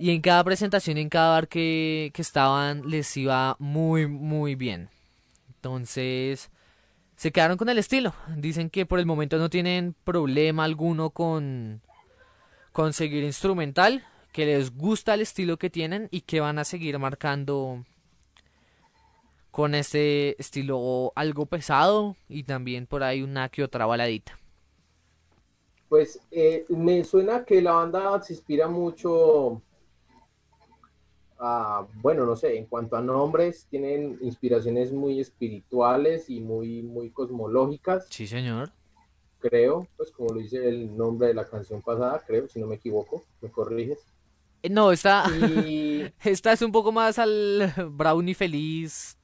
[0.00, 4.90] Y en cada presentación en cada bar que, que estaban les iba muy, muy bien.
[5.48, 6.50] Entonces
[7.18, 8.14] se quedaron con el estilo.
[8.36, 11.82] Dicen que por el momento no tienen problema alguno con
[12.70, 17.84] conseguir instrumental, que les gusta el estilo que tienen y que van a seguir marcando
[19.50, 24.38] con este estilo algo pesado y también por ahí una que otra baladita.
[25.88, 29.60] Pues eh, me suena que la banda se inspira mucho
[31.38, 37.10] a, bueno, no sé, en cuanto a nombres, tienen inspiraciones muy espirituales y muy, muy
[37.10, 38.72] cosmológicas, Sí, señor.
[39.38, 42.76] creo, pues como lo dice el nombre de la canción pasada, creo, si no me
[42.76, 44.00] equivoco, me corriges.
[44.62, 49.16] Eh, No, esta, Y, esta es un poco más al brownie feliz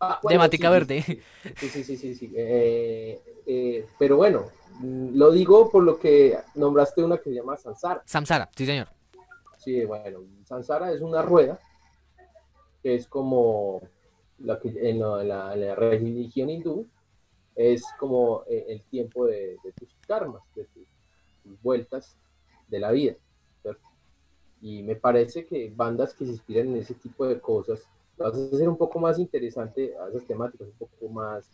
[0.00, 1.02] ah, bueno, temática sí, verde.
[1.56, 2.32] Sí, sí, sí, sí, sí.
[2.36, 4.46] Eh, eh, pero bueno,
[4.82, 8.02] lo digo por lo que nombraste una que se llama Sansara.
[8.06, 8.88] Samsara, sí, señor.
[9.66, 11.60] Sí, bueno, Sansara es una rueda
[12.82, 13.80] que es como
[14.38, 16.86] la que en la, la- la religión hindú
[17.56, 20.88] es como eh, el tiempo de, de tus karmas, de tus,
[21.44, 22.16] tus vueltas
[22.68, 23.16] de la vida.
[23.62, 23.82] ¿cierto?
[24.62, 27.88] Y me parece que bandas que se inspiran en ese tipo de cosas
[28.18, 31.50] vas a hacer un poco más interesante a esas temáticas, un poco más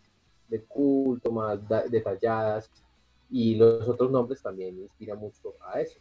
[0.49, 2.71] de culto, más da- detalladas.
[3.31, 5.99] Y los otros nombres también inspiran mucho a eso.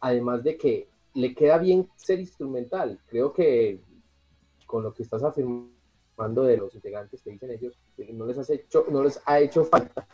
[0.00, 3.00] Además de que le queda bien ser instrumental.
[3.06, 3.80] Creo que
[4.66, 8.50] con lo que estás afirmando de los integrantes que dicen ellos, que no les, has
[8.50, 10.06] hecho, no les ha hecho falta,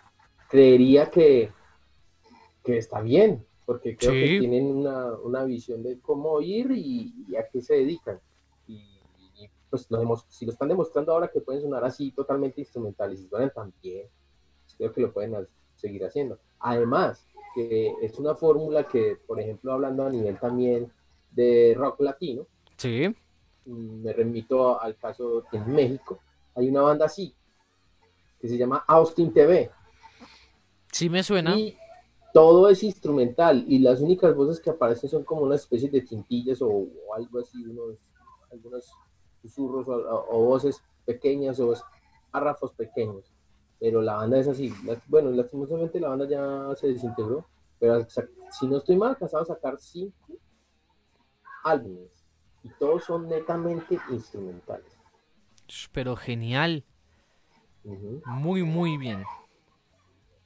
[0.49, 1.51] creería que,
[2.63, 4.21] que está bien, porque creo Sí.
[4.21, 8.21] que tienen una, una visión de cómo ir y, y a qué se dedican.
[8.67, 13.21] Y, y, pues demos- si lo están demostrando ahora que pueden sonar así totalmente instrumentales
[13.21, 14.09] y suenan tan bien,
[14.65, 15.47] pues, creo que lo pueden
[15.77, 16.39] seguir haciendo.
[16.59, 20.93] Además, que es una fórmula que, por ejemplo, hablando a nivel también
[21.31, 22.47] de rock latino,
[22.77, 23.09] Sí.
[23.67, 26.19] Mm, Me remito al caso de México.
[26.55, 27.35] Hay una banda así,
[28.41, 29.71] que se llama Austin TV.
[30.93, 31.57] Sí me suena.
[31.59, 31.77] Y
[32.33, 36.63] todo es instrumental y las únicas voces que aparecen son como una especie de tintillas
[36.63, 37.97] o, o algo así, unos,
[38.51, 38.91] algunos
[39.43, 41.75] susurros o, o- o voces pequeñas o
[42.31, 43.25] párrafos pequeños.
[43.81, 44.73] Pero la banda es así.
[45.07, 47.47] Bueno, lastimosamente la banda ya se desintegró,
[47.79, 48.07] pero
[48.51, 50.15] si no estoy mal, alcanzado a sacar cinco
[51.65, 52.11] álbumes
[52.63, 54.87] y todos son netamente instrumentales.
[55.93, 56.85] Pero genial.
[58.27, 59.25] Muy, muy bien.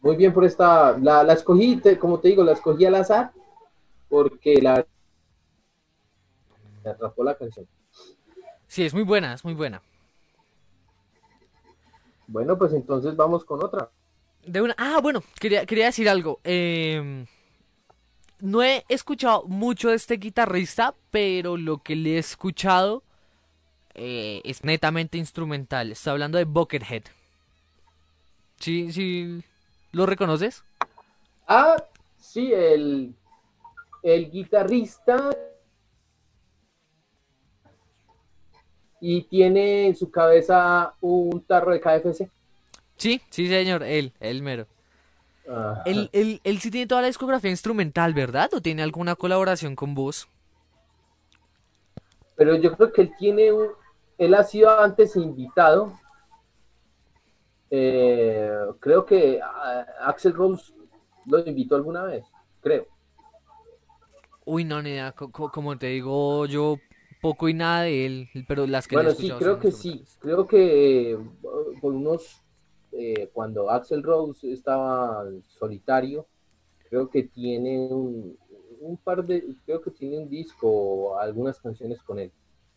[0.01, 3.33] Muy bien por esta, la, la escogí, te- como te digo, la escogí al azar
[4.09, 4.87] porque la
[6.85, 7.67] me atrapó la canción.
[8.69, 9.83] Sí, es muy buena, es muy buena.
[12.27, 13.91] Bueno, pues entonces vamos con otra.
[14.45, 14.75] De una...
[14.79, 16.41] Ah, bueno, quería, quería decir algo.
[16.45, 17.27] Eh,
[18.41, 23.03] no he escuchado mucho de este guitarrista, pero lo que le he escuchado
[23.95, 25.93] eh, es netamente instrumental.
[25.93, 27.05] Está hablando de Buckethead.
[28.59, 29.43] Sí, sí.
[29.93, 30.65] ¿Lo reconoces?
[31.47, 31.77] Ah,
[32.19, 33.15] sí, el,
[34.03, 35.31] el guitarrista
[39.07, 42.31] y tiene en su cabeza un tarro de KFC.
[42.97, 43.83] Sí, sí, señor.
[43.83, 44.67] Él, él mero.
[45.85, 48.49] Él, él, él sí tiene toda la discografía instrumental, ¿verdad?
[48.55, 50.27] ¿O tiene alguna colaboración con vos?
[52.35, 53.69] Pero yo creo que él tiene un,
[54.17, 55.93] él ha sido antes invitado.
[57.71, 58.51] Eh,
[58.81, 60.73] creo que ah, Axel Rose
[61.27, 62.25] lo invitó alguna vez,
[62.63, 62.87] creo.
[64.47, 65.13] Uy, no, ni idea.
[65.13, 66.79] Co- co- como te digo, yo
[67.25, 70.05] poco y nada de él, pero las que Bueno, sí, creo que sí.
[70.19, 71.19] Creo que eh,
[71.81, 72.43] por unos,
[72.93, 76.27] eh, cuando Axel Rose estaba solitario,
[76.91, 78.37] creo que tiene un,
[78.79, 82.31] un par de, creo que tiene un disco o algunas canciones con él.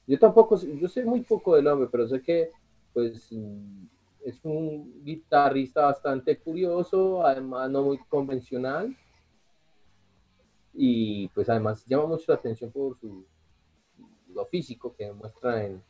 [0.07, 2.51] Yo tampoco, yo sé muy poco del hombre, pero sé que,
[2.93, 3.29] pues,
[4.23, 8.95] es un guitarrista bastante curioso, además no muy convencional.
[10.73, 13.25] Y pues además llama mucho la atención por su
[14.38, 15.83] lo físico que muestra en,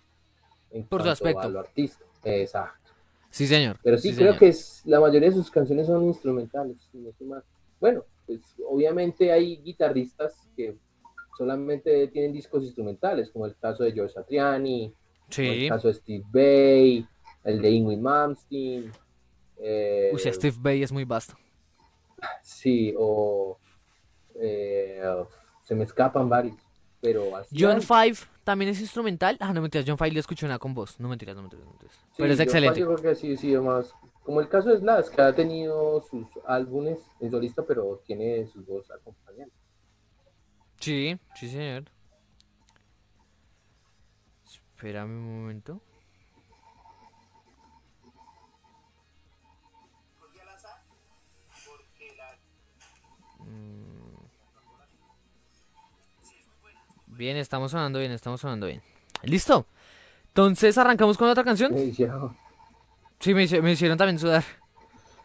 [0.71, 1.41] en Por su aspecto.
[1.41, 2.03] a lo artista.
[2.23, 2.91] Exacto.
[3.29, 3.77] Sí, señor.
[3.83, 4.39] Pero sí, Sí, creo señor.
[4.39, 6.77] que es, la mayoría de sus canciones son instrumentales.
[6.93, 7.43] no.
[7.79, 10.75] Bueno, pues obviamente hay guitarristas que
[11.37, 14.91] solamente tienen discos instrumentales, como el caso de George Satriani,
[15.37, 17.05] el caso de Steve Bay,
[17.43, 18.91] el de Ingrid Malmsteen.
[19.59, 21.35] eh, Uy, Steve Bay es muy vasto.
[22.41, 23.59] Sí, o
[24.41, 24.99] eh,
[25.63, 26.55] se me escapan varios,
[27.07, 27.81] pero así John hay.
[27.81, 29.37] Five también es instrumental.
[29.39, 30.99] Ah, no mentiras, John Five le escuché una con voz.
[30.99, 31.95] No mentiras, no mentiras, no mentiras.
[31.95, 32.79] Sí, Pero es excelente.
[32.79, 33.93] Yo creo que sí, sí, más.
[34.23, 38.65] Como el caso de Slash, que ha tenido sus álbumes en solista, pero tiene sus
[38.67, 39.57] dos acompañantes.
[40.81, 41.85] Sí, sí, señor.
[44.45, 45.81] Espérame un momento.
[57.17, 58.81] Bien, estamos sonando bien, estamos sonando bien.
[59.23, 59.65] ¿Listo?
[60.27, 61.73] Entonces arrancamos con otra canción.
[61.73, 62.37] Me hicieron-
[63.19, 64.43] Sí, me, hicieron también sudar.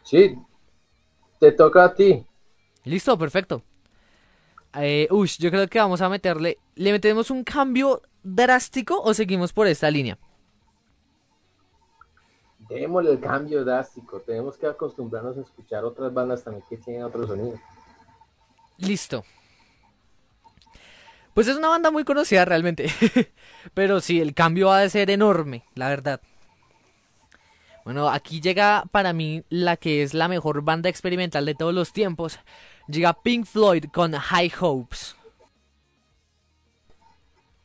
[0.02, 0.34] Sí,
[1.38, 2.24] te toca a ti.
[2.84, 3.62] Listo, perfecto.
[4.74, 6.58] Eh, ush, yo creo que vamos a meterle.
[6.76, 10.18] ¿Le metemos un cambio drástico o seguimos por esta línea?
[12.70, 14.18] Démosle el cambio drástico.
[14.20, 17.60] Tenemos que acostumbrarnos a escuchar otras bandas también que tienen otro sonido.
[18.78, 19.24] Listo.
[21.34, 22.90] Pues es una banda muy conocida realmente.
[23.74, 26.20] Pero sí, el cambio va a ser enorme, la verdad.
[27.84, 31.92] Bueno, aquí llega para mí la que es la mejor banda experimental de todos los
[31.92, 32.38] tiempos.
[32.86, 35.16] Llega Pink Floyd con High Hopes.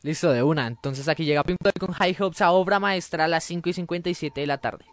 [0.02, 0.66] Listo, de una.
[0.66, 3.72] Entonces aquí llega Pink Floyd con High Hopes a obra maestra a las 5 y
[3.74, 4.84] 57 de la tarde.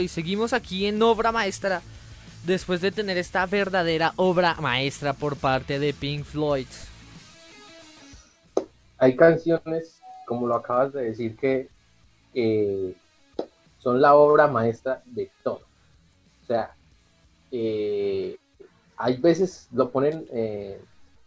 [0.00, 1.82] Y seguimos aquí en obra maestra.
[2.44, 6.66] Después de tener esta verdadera obra maestra por parte de Pink Floyd.
[8.98, 11.68] Hay canciones, como lo acabas de decir, que
[13.78, 15.62] son la obra maestra de todo.
[16.42, 16.74] O sea,
[17.50, 18.36] eh,
[18.96, 20.80] hay veces lo ponen eh,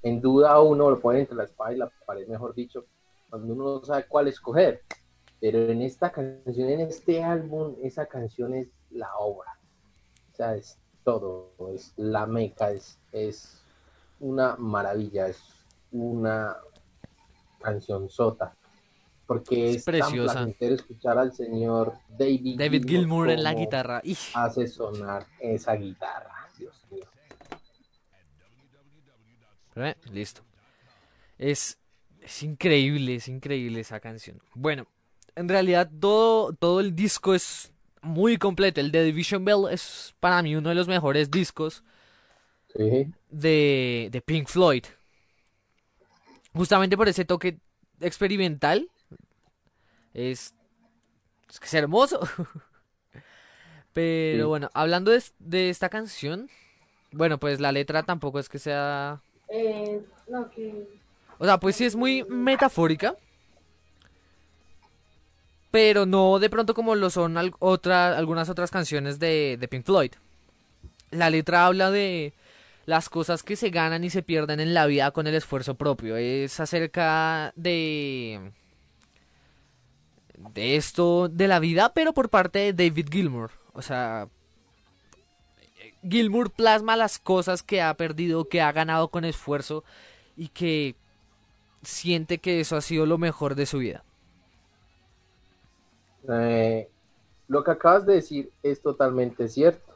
[0.03, 2.85] en duda uno, lo ponen entre la espada y la pared, mejor dicho,
[3.29, 4.81] cuando uno no sabe cuál escoger.
[5.41, 9.57] Pero en esta canción, en este álbum, esa canción es la obra.
[10.33, 13.61] O sea, es todo, es la meca, es, es
[14.19, 15.41] una maravilla, es
[15.91, 16.57] una
[17.61, 18.53] canción sota.
[19.25, 20.33] Porque Es es, preciosa.
[20.33, 24.01] tan placentero escuchar al señor David, David Gilmour en la guitarra.
[24.03, 24.17] ¡Ih!
[24.33, 27.05] Hace sonar esa guitarra, Dios mío.
[29.75, 30.41] Eh, Listo.
[31.37, 31.77] Es,
[32.21, 34.41] es increíble, es increíble esa canción.
[34.55, 34.87] Bueno,
[35.39, 37.71] en realidad todo, todo el disco es
[38.01, 38.81] muy completo.
[38.81, 41.83] El de Division Bell es para mí uno de los mejores discos
[42.75, 44.83] Sí, de, de Pink Floyd.
[46.53, 47.57] Justamente por ese toque
[48.01, 48.89] experimental.
[50.13, 50.53] Es,
[51.49, 52.19] es que es hermoso.
[53.93, 54.47] Pero Sí.
[54.47, 56.49] bueno, hablando de, de esta canción,
[57.11, 60.87] bueno, pues la letra tampoco es que sea Eh, no, que
[61.37, 63.15] O sea, pues sí es muy metafórica.
[65.71, 70.11] Pero no de pronto como lo son algunas otras canciones de, de Pink Floyd.
[71.11, 72.33] La letra habla de
[72.89, 76.17] las cosas que se ganan y se pierden en la vida con el esfuerzo propio.
[76.17, 78.51] Es acerca de...
[80.53, 83.51] De esto, de la vida, pero por parte de David Gilmour.
[83.73, 84.27] O sea...
[86.01, 89.83] Gilmour plasma las cosas que ha perdido, que ha ganado con esfuerzo
[90.35, 90.95] y que
[91.83, 94.03] siente que eso ha sido lo mejor de su vida.
[96.31, 96.89] Eh,
[97.47, 99.95] lo que acabas de decir es totalmente cierto.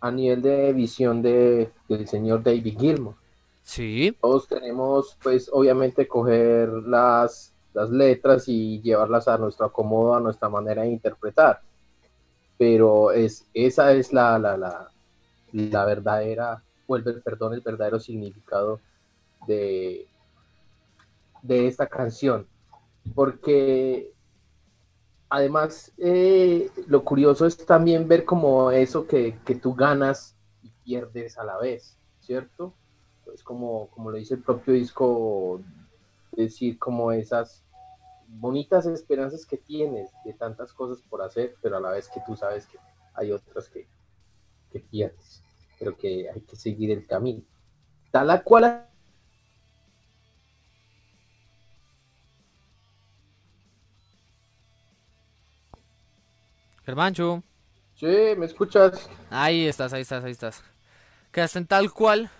[0.00, 3.14] A nivel de visión de, del señor David Gilmour.
[3.62, 10.20] Sí, Todos tenemos, pues, obviamente, coger las, las letras y llevarlas a nuestro acomodo, a
[10.20, 11.62] nuestra manera de interpretar.
[12.58, 14.90] Pero es, esa es la, la, la,
[15.52, 18.80] la verdadera, o el, perdón, el verdadero significado
[19.46, 20.06] de,
[21.40, 22.46] de esta canción.
[23.14, 24.12] Porque
[25.28, 31.38] además, eh, lo curioso es también ver como eso que, que tú ganas y pierdes
[31.38, 32.74] a la vez, ¿cierto?
[33.32, 35.60] Es como, como lo dice el propio disco,
[36.32, 37.64] decir como esas
[38.28, 42.36] bonitas esperanzas que tienes de tantas cosas por hacer, pero a la vez que tú
[42.36, 42.78] sabes que
[43.14, 43.86] hay otras que,
[44.70, 45.42] que pierdes,
[45.78, 47.42] pero que hay que seguir el camino.
[48.10, 48.86] Tal cual
[56.84, 57.42] Germancho.
[57.94, 58.06] Sí,
[58.36, 59.08] ¿me escuchas?
[59.30, 60.62] Ahí estás, ahí estás, ahí estás.
[61.32, 62.30] Quedaste en tal cual.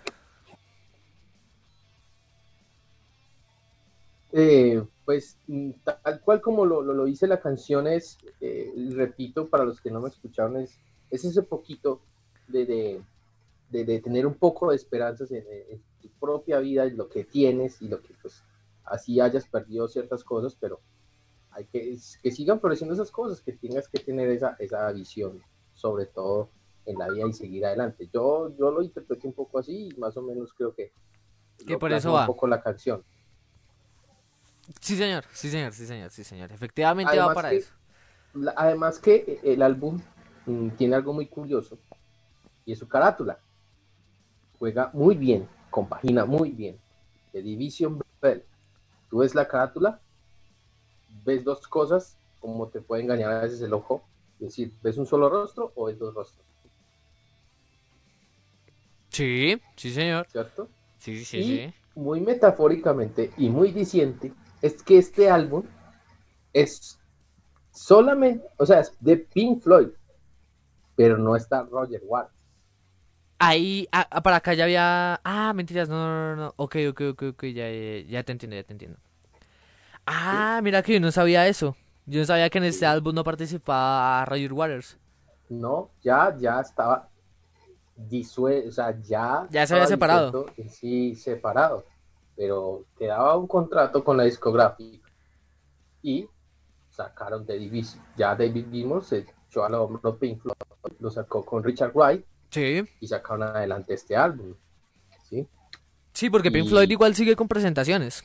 [4.31, 5.71] Eh, pues mm,
[6.03, 9.91] tal cual como lo, lo, lo dice la canción es, eh, repito, para los que
[9.91, 10.77] no me escucharon, es,
[11.09, 12.01] es ese poquito
[12.47, 13.01] de, de,
[13.69, 17.23] de, de tener un poco de esperanzas en, en tu propia vida, en lo que
[17.23, 18.43] tienes y lo que pues
[18.83, 20.81] así hayas perdido ciertas cosas, pero
[21.55, 25.41] hay que, que sigan floreciendo esas cosas, que tengas que tener esa, esa visión,
[25.73, 26.49] sobre todo
[26.85, 28.09] en la vida y seguir adelante.
[28.13, 30.91] Yo, yo lo interpreté un poco así y más o menos creo que,
[31.65, 32.21] Que por eso va.
[32.21, 33.03] un poco la canción.
[34.81, 36.51] Sí, señor, sí, señor, sí, señor, sí, señor.
[36.51, 37.73] Efectivamente va para que- eso.
[38.33, 40.01] La- además que el álbum
[40.45, 41.79] mm, tiene algo muy curioso
[42.65, 43.39] y es su carátula.
[44.59, 46.77] Juega muy bien, compagina muy bien.
[47.31, 48.43] The Division Bell.
[49.09, 50.01] Tú ves la carátula,
[51.23, 54.03] ves dos cosas, como te puede engañar a veces el ojo.
[54.39, 56.45] Es decir, ¿ves un solo rostro o ves dos rostros?
[59.09, 60.27] Sí, sí, señor.
[60.29, 60.67] ¿Cierto?
[60.99, 61.73] Sí, sí, y sí.
[61.95, 65.63] muy metafóricamente y muy diciente es que este álbum
[66.51, 66.99] es
[67.71, 69.89] solamente, o sea, es de Pink Floyd,
[70.95, 72.35] pero no está Roger Waters.
[73.37, 75.19] Ahí, ah, ah, para acá ya había.
[75.23, 76.53] Ah, mentiras, no, no, no, no.
[76.57, 78.97] Ok, ok, ok, ok, ya, ya, ya te entiendo, ya te entiendo.
[80.05, 81.75] Ah, mira que yo no sabía eso.
[82.05, 84.97] Yo no sabía que en este álbum no participaba Roger Waters.
[85.49, 87.09] No, ya, ya estaba
[87.95, 89.47] disuelto, o sea, ya.
[89.49, 90.45] Ya se había separado.
[90.69, 91.85] Sí, separado.
[92.35, 95.07] Pero quedaba un contrato con la discográfica
[96.03, 96.27] y
[96.89, 98.03] sacaron The Division.
[98.17, 100.55] Ya David Gilmour se echó al hombro Pink Floyd,
[100.99, 102.83] lo sacó con Richard Wright Sí.
[102.99, 104.53] y sacaron adelante este álbum.
[105.23, 105.47] ¿sí?
[106.13, 108.23] Sí, porque Pink Y- Floyd igual sigue con presentaciones.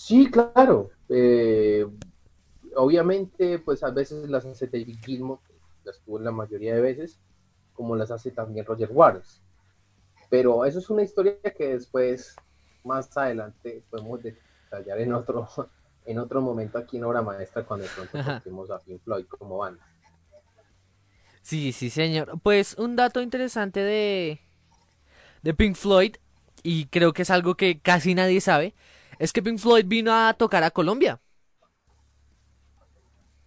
[0.00, 0.90] Sí, claro.
[1.10, 1.86] Eh,
[2.74, 5.40] obviamente, pues a veces las hace David Gilmour,
[5.84, 7.20] las tuvo la mayoría de veces,
[7.74, 9.42] como las hace también Roger Waters.
[10.30, 12.34] Pero eso es una historia que después,
[12.82, 15.46] más adelante, podemos detallar en otro,
[16.06, 19.58] en otro momento aquí en Obra Maestra cuando de pronto toquemos a Pink Floyd como
[19.58, 19.86] banda.
[21.42, 22.40] Sí, sí, señor.
[22.42, 24.40] Pues un dato interesante de,
[25.42, 26.16] de Pink Floyd,
[26.62, 28.74] y creo que es algo que casi nadie sabe,
[29.20, 31.20] es que Pink Floyd vino a tocar a Colombia.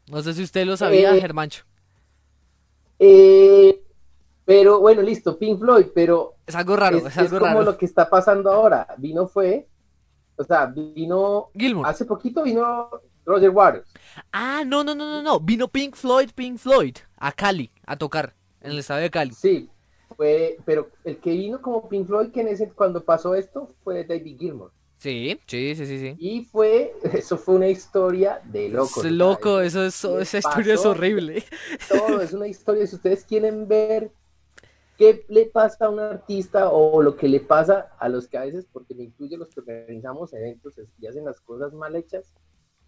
[0.07, 1.65] No sé si usted lo sabía, Eh, Germancho.
[2.99, 3.83] Eh,
[4.45, 7.63] pero bueno, listo, Pink Floyd, pero Es algo raro, es, es, es algo como raro.
[7.63, 8.87] lo que está pasando ahora.
[8.97, 9.67] Vino fue,
[10.37, 11.87] o sea, vino, Gilmour.
[11.87, 12.89] hace poquito vino
[13.25, 13.87] Roger Waters.
[14.31, 15.39] Ah, no, no, no, no, no.
[15.39, 19.33] Vino Pink Floyd, Pink Floyd, a Cali, a tocar, en el estadio de Cali.
[19.33, 19.69] Sí,
[20.15, 24.03] fue, pero el que vino como Pink Floyd que en ese, cuando pasó esto fue
[24.05, 24.71] David Gilmour.
[25.03, 26.15] Sí, sí, sí, sí, sí.
[26.17, 29.03] Y fue, eso fue una historia de locos.
[29.03, 31.43] Es loco, eso es, esa historia es horrible.
[31.89, 32.87] todo, es una historia.
[32.87, 34.11] Si ustedes quieren ver
[34.97, 38.45] qué le pasa a un artista o lo que le pasa a los que a
[38.45, 42.31] veces, porque me incluye los que organizamos eventos y hacen las cosas mal hechas,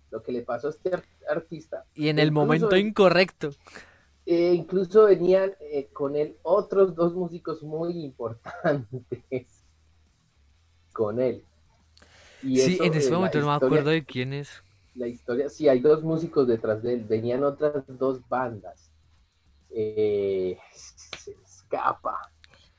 [0.09, 1.83] lo que le pasó a este ar- artista.
[1.95, 3.49] Y en el Incluso- momento incorrecto.
[4.25, 9.03] eh, incluso venían eh, con él otros dos músicos muy importantes
[10.93, 11.43] con él.
[12.45, 14.63] Y Sí, eso, en ese eh, momento no me historia- acuerdo de quién es.
[14.95, 18.91] la historia, sí, hay dos músicos detrás de él, venían otras dos bandas.
[19.71, 22.31] Eh, se escapa,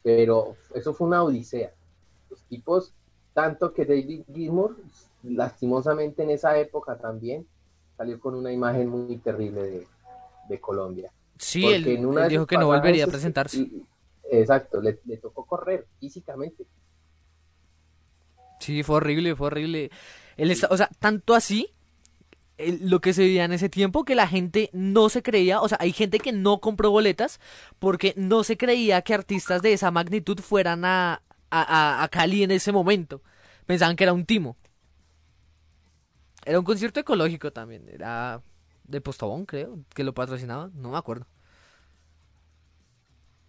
[0.03, 1.73] pero eso fue una odisea.
[2.31, 2.95] Los tipos,
[3.35, 4.77] tanto que David Gilmour,
[5.25, 7.47] lastimosamente en esa época también,
[7.97, 9.87] salió con una imagen muy terrible de,
[10.49, 11.13] de Colombia.
[11.39, 13.59] Sí, Porque él, en una él dijo que no volvería a presentarse.
[13.59, 13.83] y-
[14.29, 16.67] Exacto, le, le tocó correr físicamente.
[18.59, 19.91] Sí, fue horrible, fue horrible.
[20.37, 21.75] Él está, o sea, tanto así,
[22.59, 25.79] lo que se veía en ese tiempo, que la gente no se creía, o sea,
[25.81, 27.41] hay gente que no compró boletas
[27.79, 31.63] porque no se creía que artistas de esa magnitud fueran a, a,
[32.01, 33.23] a- a Cali en ese momento.
[33.67, 34.57] Pensaban que era un timo.
[36.45, 38.43] Era un concierto ecológico también, era
[38.85, 41.27] de Postobón, creo, que lo patrocinaba, no me acuerdo.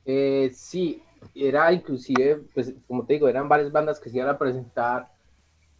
[0.06, 1.04] Eh, sí,
[1.36, 5.10] era inclusive, pues como te digo, eran varias bandas que se iban a presentar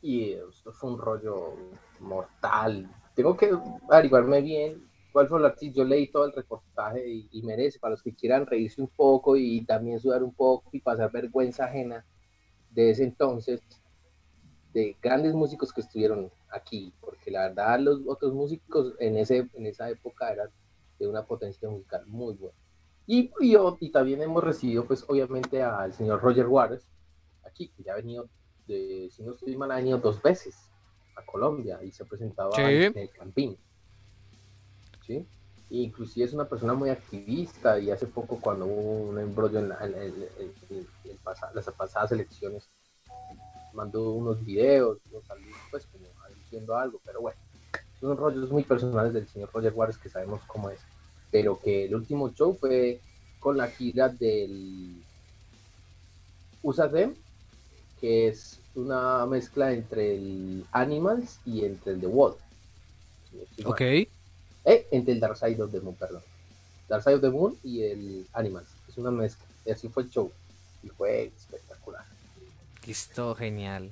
[0.02, 1.54] y esto fue un rollo
[2.00, 2.90] mortal.
[3.16, 3.52] Tengo que
[3.90, 5.78] averiguarme bien cuál fue el artista.
[5.78, 9.66] Yo leí todo el reportaje y, merece para los que quieran reírse un poco y
[9.66, 12.06] también sudar un poco y pasar vergüenza ajena
[12.72, 13.62] de ese entonces,
[14.74, 19.66] de grandes músicos que estuvieron aquí, porque la verdad los otros músicos en, ese, en
[19.66, 20.50] esa época eran
[21.00, 22.58] de una potencia musical muy buena.
[23.08, 26.86] Y, y, y también hemos recibido, pues, obviamente, al señor Roger Waters,
[27.44, 28.28] aquí, que ya ha venido,
[28.68, 30.70] de, si no estoy mal, ha venido dos veces
[31.16, 32.62] a Colombia y se presentaba Sí.
[32.62, 33.58] en el Campín.
[35.06, 35.26] ¿Sí?
[35.70, 39.70] E inclusive es una persona muy activista y hace poco cuando hubo un embrollo en,
[39.70, 42.70] la- en- en- en- en- en pasa- las pasadas elecciones,
[43.74, 46.06] mandó unos videos, unos saludos, pues, como
[46.36, 47.38] diciendo algo, pero bueno,
[48.00, 50.80] son rollos muy personales del señor Roger Waters que sabemos cómo es
[51.32, 53.00] pero que el último show fue
[53.40, 55.04] con la gira del
[56.64, 57.16] USA Them,
[58.00, 62.36] que es una mezcla entre el Animals y entre el The Wall.
[63.66, 63.82] Ok.
[63.82, 64.08] Eh,
[64.92, 66.22] entre el Dark Side of the Moon, perdón.
[66.88, 68.68] Dark Side of the Moon y el Animals.
[68.88, 69.46] Es una mezcla.
[69.66, 70.32] Y así fue el show.
[70.84, 72.06] Y fue espectacular.
[72.86, 73.92] Listo, genial.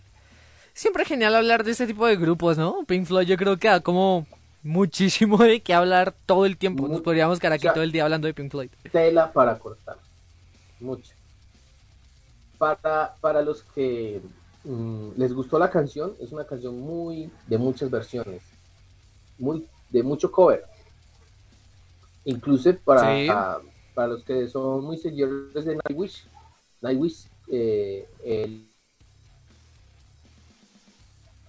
[0.73, 2.83] Siempre es genial hablar de este tipo de grupos, ¿no?
[2.85, 4.27] Pink Floyd yo creo que da como
[4.65, 6.87] muchísimo de qué hablar todo el tiempo.
[6.87, 8.69] Nos podríamos quedar aquí o sea- todo el día hablando de Pink Floyd.
[8.91, 9.97] tela para cortar.
[10.79, 11.13] Mucho.
[12.57, 14.21] Para, para los que
[14.63, 18.41] mm, les gustó la canción, es una canción muy de muchas versiones,
[19.37, 20.65] muy de mucho cover.
[22.25, 23.27] Incluso para, Sí.
[23.29, 23.59] a-
[23.93, 26.25] para los que son muy seguidores de Nightwish,
[26.81, 28.67] Nightwish, eh, el-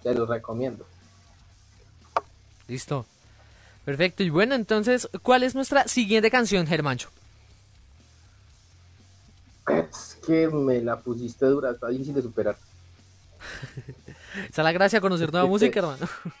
[0.03, 0.85] se los recomiendo.
[2.67, 3.05] Listo.
[3.85, 4.23] Perfecto.
[4.23, 7.09] Y bueno, entonces, ¿cuál es nuestra siguiente canción, Germancho?
[9.67, 12.57] Es que me la pusiste dura, está difícil de superar.
[14.49, 16.05] Esa es la gracia, conocer nueva música, hermano.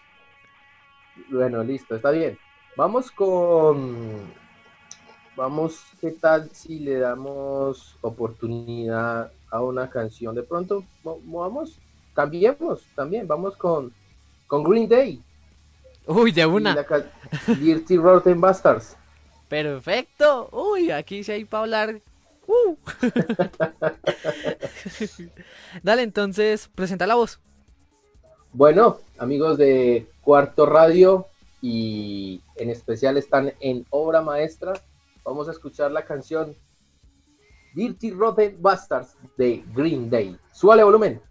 [1.29, 2.37] Bueno, listo, está bien.
[2.75, 4.33] Vamos con.
[5.35, 10.33] Vamos, ¿qué tal si le damos oportunidad a una canción?
[10.35, 11.79] De pronto, mo- vamos,
[12.13, 13.27] cambiemos también.
[13.27, 13.93] Vamos con,
[14.47, 15.26] con Green Day.
[16.07, 16.85] Uy, de una.
[17.47, 18.95] Dirty Rotten Bastards.
[19.47, 20.49] Perfecto.
[20.51, 22.01] Uy, aquí sí hay para hablar.
[22.47, 22.75] Uh.
[25.83, 27.39] Dale, entonces, presenta la voz.
[28.53, 31.27] Bueno, amigos de Cuarto Radio
[31.61, 34.73] y en especial están en Obra Maestra,
[35.23, 36.55] vamos a escuchar la canción
[37.73, 40.37] Dirty Rotten Bastards de Green Day.
[40.53, 41.21] Súbale volumen.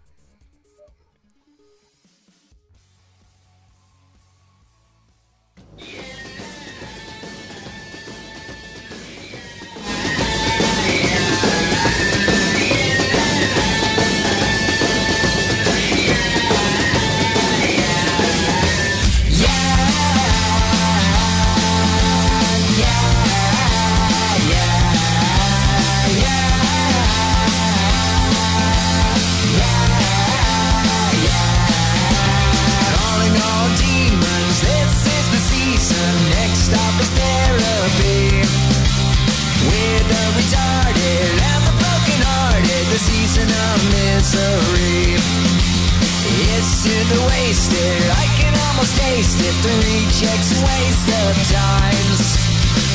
[46.87, 47.71] nothing to waste.
[47.73, 49.55] I can almost taste it.
[49.63, 52.21] The rejects waste of times.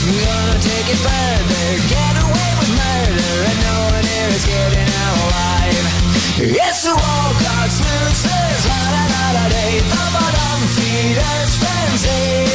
[0.02, 1.66] Gonna take it further.
[1.88, 3.32] Get away with murder.
[3.48, 5.86] And no one here is getting out alive.
[6.40, 8.62] It's the wall clock snoozers.
[8.66, 9.74] La la la la day.
[9.92, 11.50] Puppet on feeders.
[11.60, 12.48] Frenzy.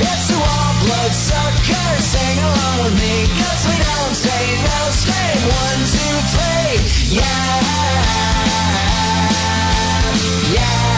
[0.00, 2.04] It's the wall blood suckers.
[2.04, 3.28] Sing along with me.
[3.38, 4.78] Cause we don't say no.
[4.90, 7.20] Scream one, two, three.
[7.20, 7.54] Yeah.
[10.54, 10.93] Yeah.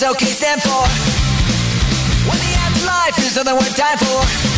[0.00, 0.82] does OK stand for?
[2.28, 4.49] When the end life is all that we're dying for.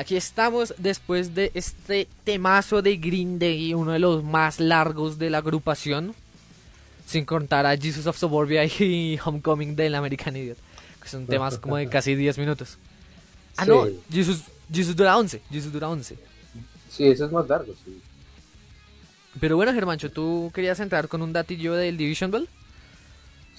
[0.00, 5.28] Aquí estamos después de este temazo de Green Day, uno de los más largos de
[5.28, 6.14] la agrupación.
[7.06, 10.56] Sin contar a Jesus of Suburbia y Homecoming del American Idiot.
[11.02, 12.78] Que son temas como de casi 10 minutos.
[13.56, 13.86] Ah, no.
[14.10, 15.42] Jesus, Jesus dura 11.
[15.50, 16.16] Jesus dura 11.
[16.90, 18.00] Sí, eso es más largo, sí.
[19.38, 22.48] Pero bueno, Germancho, ¿tú querías entrar con un datillo del Division Bell?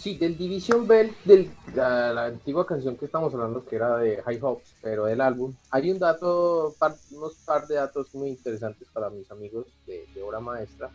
[0.01, 4.19] Sí, del Division Bell, de la, la antigua canción que estamos hablando, que era de
[4.23, 8.87] High Hopes, pero del álbum, hay un dato, par- unos par de datos muy interesantes
[8.91, 10.89] para mis amigos de, de obra maestra.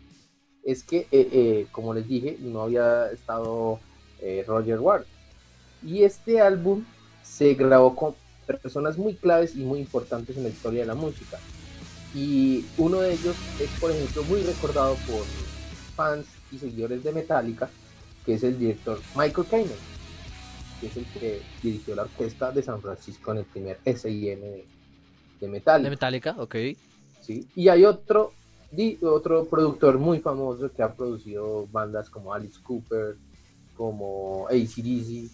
[0.64, 3.78] Es que, eh, eh, como les dije, no había estado
[4.22, 5.04] eh, Roger Ward.
[5.84, 6.84] Y este álbum
[7.22, 11.38] se grabó con personas muy claves y muy importantes en la historia de la música.
[12.12, 15.22] Y uno de ellos es, por ejemplo, muy recordado por
[15.94, 17.70] fans y seguidores de Metallica,
[18.26, 19.70] que es el director Michael Kamen,
[20.80, 24.66] que es el que dirigió la orquesta de San Francisco en el primer SIM de,
[25.40, 25.84] de Metallica.
[25.84, 26.56] De Metallica, ok.
[27.20, 27.46] ¿sí?
[27.54, 28.34] Y hay otro,
[28.72, 33.16] di- otro productor muy famoso que ha producido bandas como Alice Cooper,
[33.76, 35.30] como ACDC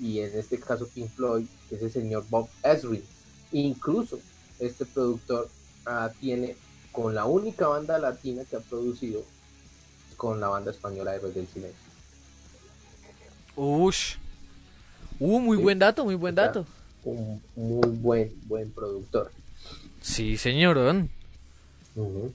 [0.00, 3.04] y en este caso Pink Floyd, que es el señor Bob Ezrin.
[3.52, 4.18] Incluso
[4.58, 5.48] este productor
[5.86, 6.56] ah, tiene
[6.90, 9.22] con la única banda latina que ha producido
[10.16, 11.91] con la banda española Héroes del Silencio.
[13.56, 14.16] Ush.
[15.18, 15.62] Uh, muy Sí.
[15.62, 16.66] buen dato, muy buen dato.
[17.04, 19.30] Un muy buen, buen productor.
[20.00, 21.10] Sí, señorón.
[21.94, 22.32] Ujú.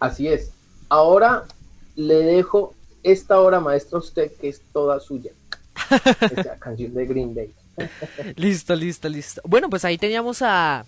[0.00, 0.50] Así es.
[0.88, 1.44] Ahora
[1.96, 5.30] le dejo esta obra maestra a usted que es toda suya.
[6.20, 7.52] Esta canción de Green Day.
[8.36, 9.40] Listo, listo, listo.
[9.44, 10.86] Bueno, pues ahí teníamos a,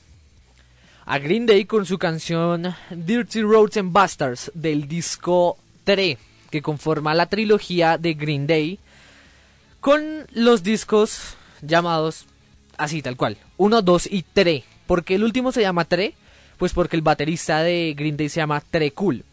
[1.04, 6.18] a Green Day con su canción Dirty Roads and Bastards del disco 3,
[6.50, 8.78] que conforma la trilogía de Green Day,
[9.80, 12.26] con los discos llamados
[12.76, 14.64] así, tal cual, 1, 2 y 3.
[14.86, 16.14] ¿Por qué el último se llama 3?
[16.56, 19.24] Pues porque el baterista de Green Day se llama Tre Cool.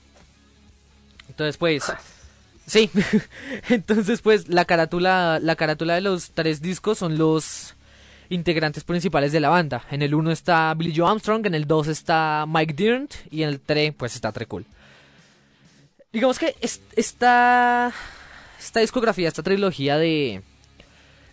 [1.29, 1.83] Entonces, pues...
[2.67, 2.89] Sí,
[3.69, 7.75] entonces pues la carátula, la carátula de los tres discos son los
[8.29, 9.83] integrantes principales de la banda.
[9.91, 13.49] En el 1 está Billy Joe Armstrong, en el 2 está Mike Dirnt y en
[13.49, 14.65] el 3 pues está Tre Cool.
[16.15, 17.91] Digamos que es- esta,
[18.57, 20.41] esta discografía, esta trilogía de,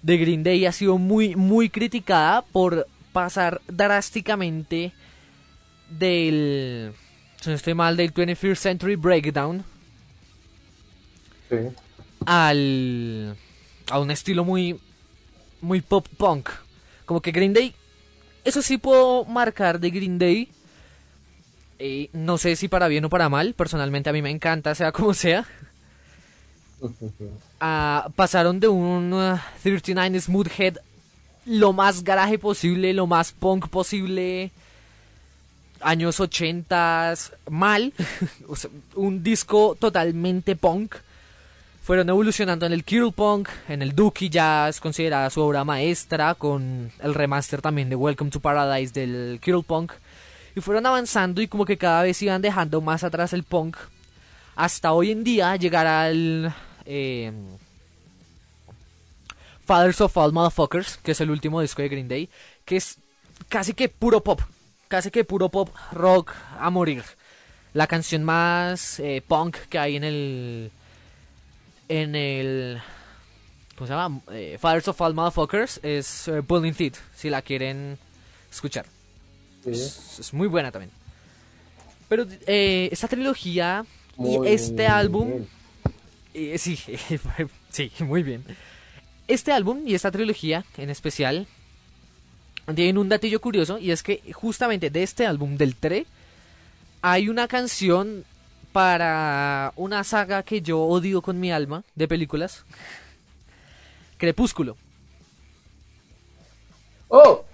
[0.02, 4.92] de Green Day ha sido muy, muy criticada por pasar drásticamente
[5.88, 6.92] del,
[7.40, 9.64] si no estoy mal, del 21st Century Breakdown
[11.48, 11.56] Sí.
[12.26, 13.36] al
[13.90, 14.80] a un estilo muy
[15.60, 16.48] muy pop punk
[17.04, 17.74] como que Green Day
[18.42, 20.48] eso sí puedo marcar de Green Day
[21.84, 24.92] Eh, no sé si para bien o para mal personalmente a mí me encanta sea
[24.92, 25.44] como sea
[27.60, 30.76] Ah, pasaron de un uh, 39 Smoothhead
[31.46, 34.52] lo más garaje posible lo más punk posible
[35.80, 37.14] años 80
[37.50, 37.92] mal,
[38.48, 40.94] o sea, un disco totalmente punk.
[41.82, 46.36] Fueron evolucionando en el Kirl Punk, en el Dookie ya es considerada su obra maestra,
[46.36, 49.92] con el remaster también de Welcome to Paradise del Kirl Punk.
[50.54, 53.76] Y fueron avanzando y como que cada vez iban dejando más atrás el punk.
[54.54, 56.54] Hasta hoy en día llegar al...
[56.84, 57.32] eh,
[59.64, 62.28] Fathers of All Motherfuckers, que es el último disco de Green Day,
[62.64, 62.98] que es
[63.48, 64.40] casi que puro pop,
[64.88, 67.04] casi que puro pop rock a morir.
[67.72, 70.70] La canción más eh, punk que hay en el
[71.88, 72.82] en el
[73.76, 74.20] ¿cómo se llama?
[74.32, 77.98] Eh, Fathers of All Motherfuckers es eh, Pulling Teeth, si la quieren
[78.50, 78.84] escuchar.
[79.64, 79.70] Sí.
[79.70, 80.90] Es, es muy buena también.
[82.08, 83.84] Pero eh, esta trilogía
[84.16, 85.46] Muy y este álbum
[86.34, 86.76] eh, sí,
[87.70, 88.44] sí, muy bien.
[89.28, 91.46] Este álbum y esta trilogía en especial
[92.74, 96.06] tienen un datillo curioso y es que justamente de este álbum del 3
[97.02, 98.24] hay una canción
[98.72, 102.64] para una saga que yo odio con mi alma de películas.
[104.16, 104.76] Crepúsculo.
[107.08, 107.44] ¡Oh!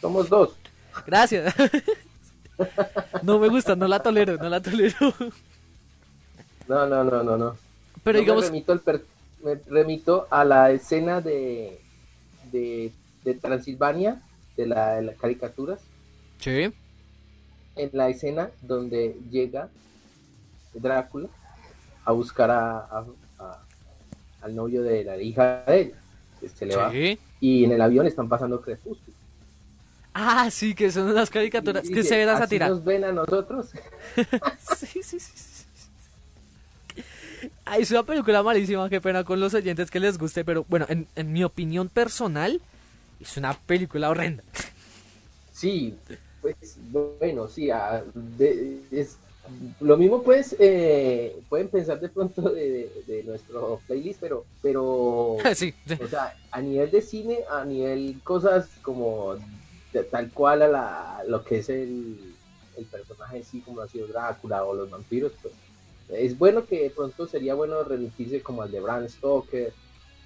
[0.00, 0.57] Somos dos.
[1.06, 1.54] Gracias.
[3.22, 4.96] No me gusta, no la tolero, no la tolero.
[6.66, 7.56] No, no, no, no, no.
[8.02, 9.04] Pero Yo digamos, Me remito, al per-
[9.44, 11.80] me remito a la escena de,
[12.50, 12.92] de,
[13.24, 14.20] de Transilvania,
[14.56, 15.78] de, la, de las caricaturas,
[16.40, 16.72] sí,
[17.76, 19.68] en la escena donde llega
[20.74, 21.28] Drácula
[22.04, 23.04] a buscar a, a-
[23.38, 23.62] a-
[24.42, 26.76] al novio de la hija de ella.
[26.76, 26.90] va.
[26.90, 27.18] sí.
[27.40, 29.16] Y en el avión están pasando crepúsculo.
[30.20, 32.68] Ah, sí, que son unas caricaturas que se ven "¿Así sátira.
[32.68, 33.68] nos ven a nosotros?
[34.76, 35.32] Sí, sí, sí.
[37.64, 40.86] Ay, es una película malísima, qué pena con los oyentes que les guste, pero bueno,
[40.88, 42.60] en, en mi opinión personal,
[43.20, 44.42] es una película horrenda.
[45.52, 45.94] Sí,
[46.40, 46.56] pues
[46.90, 49.18] bueno, sí, ah, de- es,
[49.80, 55.36] lo mismo pues eh, pueden pensar de pronto de, de- de nuestro playlist, pero, pero,
[55.54, 55.94] sí, sí.
[56.02, 59.36] o sea, a nivel de cine, a nivel cosas como
[60.10, 62.34] tal cual a la, lo que es el,
[62.76, 65.54] el personaje en sí, como ha sido Drácula o los vampiros, pues
[66.10, 69.72] es bueno que de pronto sería bueno remitirse como al de Bram Stoker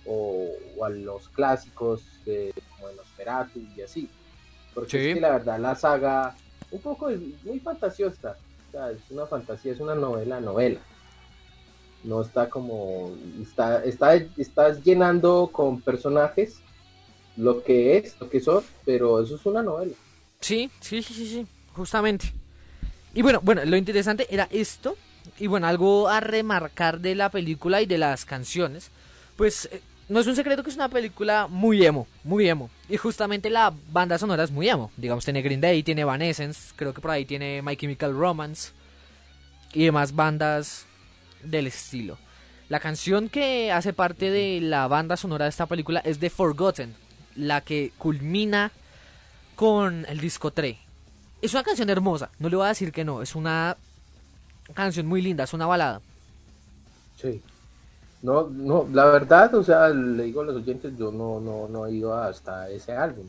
[0.07, 4.09] o, o a los clásicos de, como de Nosferatu y así.
[4.75, 5.09] Porque Sí.
[5.09, 6.35] es que la verdad la saga
[6.71, 8.37] un poco es muy fantasiosa.
[8.69, 10.81] O sea, es una fantasía, es una novela, novela.
[12.05, 13.13] No está como.
[13.43, 16.62] Está, está, estás llenando con personajes
[17.37, 19.95] lo que es, lo que son, pero eso es una novela.
[20.41, 22.33] Sí, sí, sí, sí, sí, justamente.
[23.15, 24.97] Y bueno, bueno, lo interesante era esto.
[25.39, 28.91] Y bueno, algo a remarcar de la película y de las canciones.
[29.37, 32.71] Pues eh, no es un secreto que es una película muy emo, muy emo.
[32.89, 34.91] Y justamente la banda sonora es muy emo.
[34.97, 38.73] Digamos, tiene Green Day, tiene Evanescence, creo que por ahí tiene My Chemical Romance.
[39.73, 40.87] Y demás bandas
[41.43, 42.19] del estilo.
[42.69, 46.95] La canción que hace parte de la banda sonora de esta película es The Forgotten,
[47.37, 48.71] la que culmina
[49.57, 50.77] con el disco 3.
[51.41, 53.77] Es una canción hermosa, no le voy a decir que no, es una
[54.75, 56.01] canción muy linda, es una balada.
[57.21, 57.41] Sí.
[58.23, 61.87] No, no, la verdad, o sea, le digo a los oyentes, yo no, no, no
[61.87, 63.27] he ido hasta ese álbum,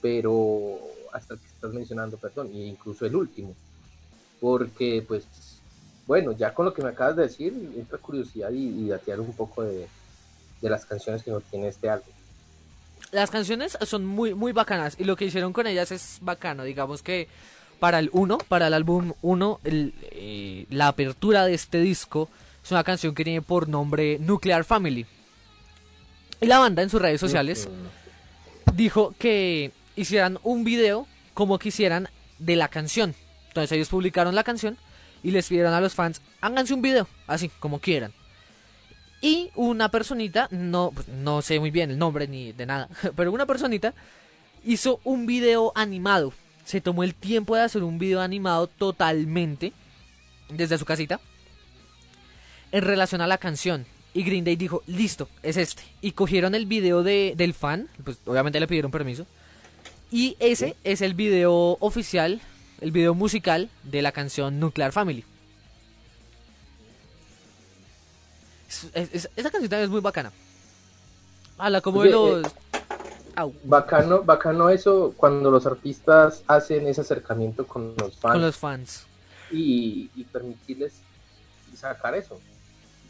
[0.00, 0.78] pero
[1.12, 3.54] hasta que estás mencionando, perdón, e incluso el último,
[4.40, 5.26] porque pues,
[6.06, 9.32] bueno, ya con lo que me acabas de decir, entra curiosidad y, y datear un
[9.32, 9.88] poco de,
[10.62, 12.08] de las canciones que no tiene este álbum.
[13.12, 16.64] Las canciones son muy, muy bacanas y lo que hicieron con ellas es bacano.
[16.64, 17.28] Digamos que
[17.78, 22.30] para el 1, para el álbum 1, el, eh, la apertura de este disco
[22.64, 25.04] es una canción que tiene por nombre Nuclear Family.
[26.40, 27.68] Y la banda en sus redes sociales
[28.74, 32.08] dijo que hicieran un video como quisieran
[32.38, 33.14] de la canción.
[33.48, 34.78] Entonces ellos publicaron la canción
[35.22, 38.14] y les pidieron a los fans, háganse un video, así, como quieran.
[39.22, 43.32] Y una personita, no, pues, no sé muy bien el nombre ni de nada, pero
[43.32, 43.94] una personita
[44.64, 46.32] hizo un video animado.
[46.64, 49.72] Se tomó el tiempo de hacer un video animado totalmente
[50.48, 51.20] desde su casita
[52.72, 53.86] en relación a la canción.
[54.12, 55.82] Y Green Day dijo, listo, es este.
[56.00, 59.26] Y cogieron el video de, del fan, pues obviamente le pidieron permiso.
[60.10, 62.40] Y ese es el video oficial,
[62.80, 65.24] el video musical de la canción Nuclear Family.
[68.72, 70.32] Es- es- es- esa canción también es muy bacana.
[71.58, 72.46] Habla como de los...
[73.34, 78.32] Au, Bacano, bacano eso cuando los artistas hacen ese acercamiento con los fans.
[78.34, 79.06] con los fans.
[79.50, 80.94] y, y permitirles
[81.76, 82.38] sacar eso.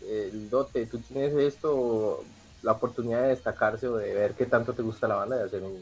[0.09, 2.24] El dote, tú tienes esto,
[2.62, 5.62] la oportunidad de destacarse o de ver qué tanto te gusta la banda y hacer
[5.62, 5.72] un,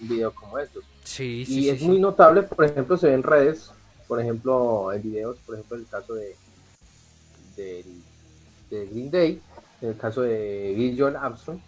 [0.00, 0.84] un video como estos.
[1.04, 3.70] Sí, Y sí, sí, es muy notable, por ejemplo, se ve en redes,
[4.08, 6.36] por ejemplo, en videos, por ejemplo, el caso de,
[7.56, 8.02] del-
[8.70, 9.40] de Green Day,
[9.80, 11.58] en el caso de Bill John Armstrong,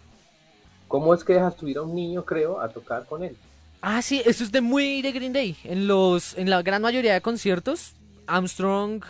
[0.87, 3.35] cómo es que deja subir a un niño, creo, a tocar con él.
[3.81, 5.57] Ah, sí, eso es de muy de Green Day.
[5.63, 7.93] En los, en la gran mayoría de conciertos,
[8.27, 9.03] Armstrong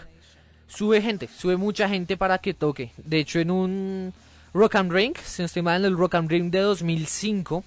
[0.67, 2.91] sube gente, sube mucha gente para que toque.
[2.97, 4.13] De hecho, en un
[4.53, 7.63] Rock and Ring, estoy mal, en el Rock and Ring de 2005,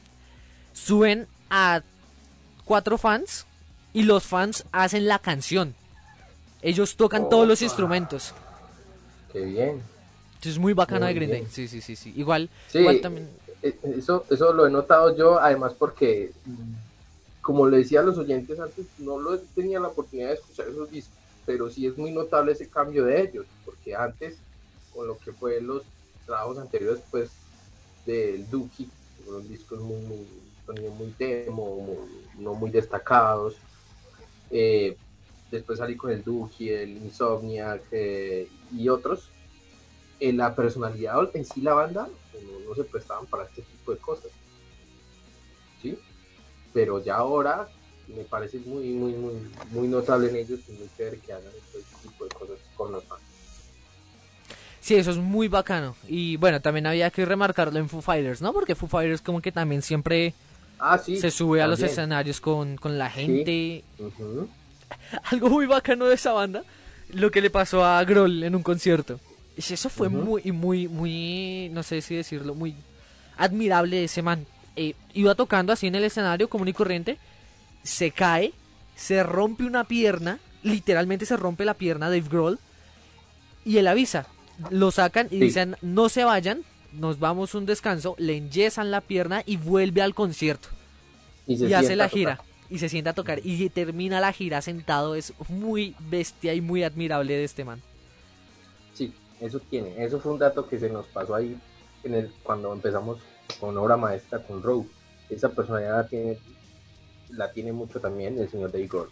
[0.72, 1.82] suben a
[2.64, 3.46] cuatro fans
[3.92, 5.74] y los fans hacen la canción.
[6.62, 8.32] Ellos tocan todos los instrumentos.
[9.32, 9.93] Qué bien.
[10.46, 11.30] Es muy bacano Muy de Green bien.
[11.30, 11.46] Day.
[11.50, 12.12] Sí, sí, sí, sí.
[12.16, 13.28] Igual, Sí, igual también.
[13.62, 16.34] eh, eso, eso lo he notado yo, además porque,
[17.40, 20.88] como le decía a los oyentes antes, no lo tenía la oportunidad de escuchar esos
[20.90, 24.44] discos, pero sí es muy notable ese cambio de ellos, porque antes,
[24.88, 25.92] con lo que fue los
[26.24, 27.42] trabajos anteriores, pues,
[28.04, 28.92] del Dookie,
[29.24, 33.62] fueron discos muy, muy, muy demo, muy- no muy destacados,
[34.50, 34.98] eh,
[35.50, 39.33] después salí con el Dookie, el Insomniac eh, y otros,
[40.20, 42.08] en la personalidad en sí la banda
[42.42, 44.30] no, no se prestaban para este tipo de cosas.
[45.82, 45.98] ¿Sí?
[46.72, 47.68] Pero ya ahora
[48.08, 49.34] me parece muy, muy, muy,
[49.70, 51.78] muy notable en ellos y muy chévere que hagan este
[52.08, 53.22] tipo de cosas con los fans.
[54.80, 55.96] Sí, eso es muy bacano.
[56.08, 58.52] Y bueno, también había que remarcarlo en Foo Fighters, ¿no?
[58.52, 60.34] Porque Foo Fighters como que también siempre
[60.78, 61.16] Ah, sí.
[61.16, 63.82] se sube a los escenarios con, con la gente.
[65.30, 66.64] Algo muy bacano de esa banda,
[67.14, 69.18] lo que le pasó a Grohl en un concierto.
[69.56, 72.74] Y Eso fue muy, muy, muy, no sé si decirlo, muy
[73.36, 74.46] admirable de ese man.
[74.76, 77.18] Eh, iba tocando así en el escenario común y corriente,
[77.84, 78.52] se cae,
[78.96, 82.58] se rompe una pierna, literalmente se rompe la pierna Dave Grohl,
[83.64, 84.26] y él avisa.
[84.70, 85.44] Lo sacan y Sí.
[85.44, 86.62] dicen, no se vayan,
[86.92, 90.68] nos vamos un descanso, le enyesan la pierna y vuelve al concierto
[91.46, 92.40] Y, y hace la gira
[92.70, 96.82] y se sienta a tocar y termina la gira sentado es muy bestia y muy
[96.84, 97.82] admirable de este man
[99.40, 100.04] eso tiene.
[100.04, 101.58] Eso fue un dato que se nos pasó ahí
[102.02, 103.18] en el, cuando empezamos
[103.60, 104.88] con obra maestra con Rogue.
[105.28, 106.38] Esa personalidad la tiene,
[107.30, 109.10] la tiene mucho también el señor Dave Grohl.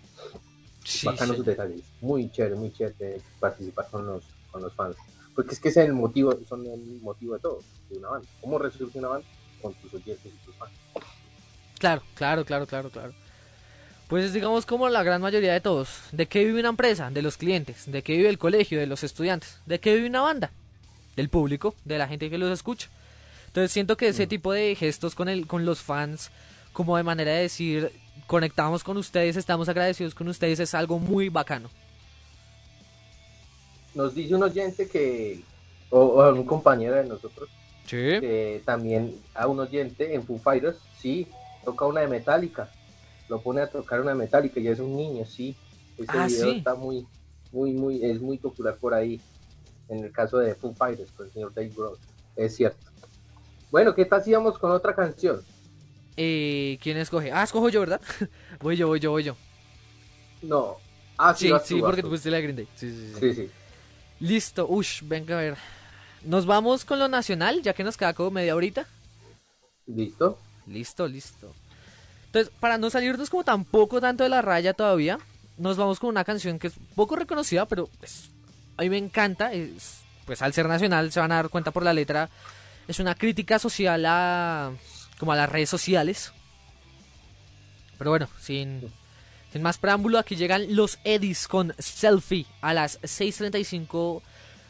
[0.85, 1.83] sí, sus detalles.
[2.01, 4.97] Muy chévere, muy chévere participar con los, con los fans.
[5.35, 8.29] Porque es que ese es el motivo, son el motivo de todo, de una banda.
[8.41, 9.27] ¿Cómo resurge una banda?
[9.63, 10.73] Con tus oyentes y tus fans.
[11.79, 13.13] claro claro claro claro claro
[14.13, 15.89] pues es, digamos como la gran mayoría de todos.
[16.13, 17.91] De qué vive una empresa de los clientes.
[17.91, 19.59] De qué vive el colegio de los estudiantes.
[19.65, 20.51] De qué vive una banda
[21.17, 22.91] del público de la gente que los escucha.
[23.47, 26.31] Entonces siento que ese tipo de gestos con el con los fans
[26.75, 27.91] como de manera de decir
[28.27, 31.71] conectamos con ustedes estamos agradecidos con ustedes es algo muy bacano.
[33.95, 35.41] Nos dice un oyente que,
[35.89, 37.49] o, o un compañero de nosotros,
[37.87, 37.97] sí.
[37.97, 41.27] que también a un oyente en Foo Fighters, sí,
[41.65, 42.69] toca una de Metallica.
[43.33, 45.57] Lo pone a tocar una de Metallica y es un niño, sí.
[45.97, 46.59] Ese Ah, video sí.
[46.59, 47.07] está muy,
[47.51, 49.23] muy, muy, es muy popular por ahí.
[49.89, 51.97] En el caso de Foo Fighters, con el señor Dave Grohl.
[52.37, 52.85] Es cierto.
[53.71, 55.43] Bueno, ¿qué tal si vamos con otra canción?
[56.19, 57.33] Eh, ¿Quién escoge?
[57.33, 58.03] Ah, escojo yo, ¿verdad?
[58.61, 59.35] voy yo, voy yo, voy yo.
[60.43, 60.77] No.
[61.17, 62.11] Ah, sí, Sí, sí, tú, porque tú.
[62.11, 62.69] pusiste la Green Day.
[62.77, 63.19] Sí, sí, sí.
[63.19, 63.51] Sí, sí.
[64.21, 65.57] Listo, ush, venga a ver.
[66.23, 68.87] Nos vamos con lo nacional, ya que nos queda como media horita.
[69.87, 70.37] ¿Listo?
[70.67, 71.55] Listo, listo.
[72.33, 75.19] Entonces, para no salirnos como tampoco tanto de la raya todavía,
[75.59, 78.31] nos vamos con una canción que es poco reconocida, pero pues,
[78.79, 79.53] a mí me encanta.
[79.53, 82.31] Es, pues al ser nacional, se van a dar cuenta por la letra,
[82.89, 84.73] es una crítica social a
[85.19, 86.33] como a las redes sociales.
[87.99, 88.91] Pero bueno, sin,
[89.53, 94.23] sin más preámbulo, aquí llegan los Eddies con Selfie a las 6.35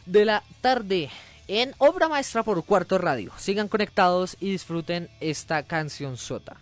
[0.06, 1.10] de la tarde
[1.46, 3.30] en Obra Maestra por Cuarto Radio.
[3.38, 6.56] Sigan conectados y disfruten esta canción sota.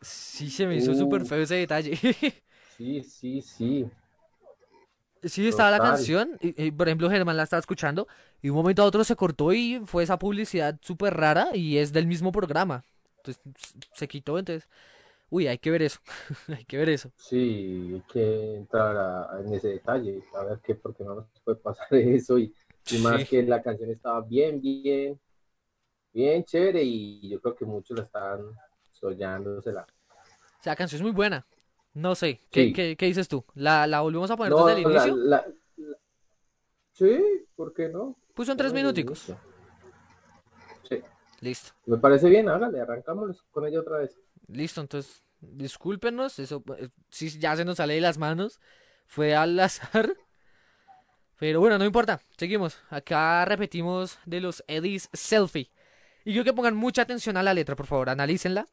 [0.00, 0.94] Sí, se me hizo Uh.
[0.94, 1.98] súper feo ese detalle.
[2.76, 3.90] Sí, sí, sí.
[5.22, 5.90] Sí, estaba la Total.
[5.90, 8.08] canción, y, y, por ejemplo Germán la estaba escuchando,
[8.40, 11.92] y un momento a otro se cortó y fue esa publicidad súper rara y es
[11.92, 12.84] del mismo programa.
[13.18, 13.42] Entonces
[13.92, 14.66] se quitó, entonces,
[15.30, 16.00] uy, hay que ver eso,
[16.48, 17.12] hay que ver eso.
[17.16, 21.58] Sí, hay que entrar a- en ese detalle, a ver qué, porque no nos puede
[21.58, 22.54] pasar eso y,
[22.88, 23.28] y más Sí.
[23.28, 25.20] que la canción estaba bien, bien,
[26.12, 28.42] bien chévere y yo creo que muchos la estaban
[28.92, 29.88] soñándosela.
[30.60, 31.46] O sea, la canción es muy buena.
[31.94, 32.72] No sé, ¿qué, Sí.
[32.72, 33.44] qué, qué dices tú?
[33.54, 35.16] ¿La, la volvemos a poner No, desde el inicio?
[35.16, 35.46] la- la-
[36.92, 37.18] sí,
[37.56, 38.16] ¿por qué no?
[38.34, 39.24] Pues son tres minuticos.
[40.88, 41.00] Sí,
[41.40, 44.16] Listo, me parece bien, hágale, arrancamos con ella otra vez.
[44.48, 48.60] listo, entonces, discúlpenos, eso eh, sí ya se nos sale de las manos,
[49.06, 50.16] fue al azar.
[51.38, 52.78] Pero bueno, no importa, seguimos.
[52.90, 55.70] Acá repetimos de los Eddies Selfie.
[56.24, 58.66] Y quiero que pongan mucha atención a la letra, por favor, analícenla.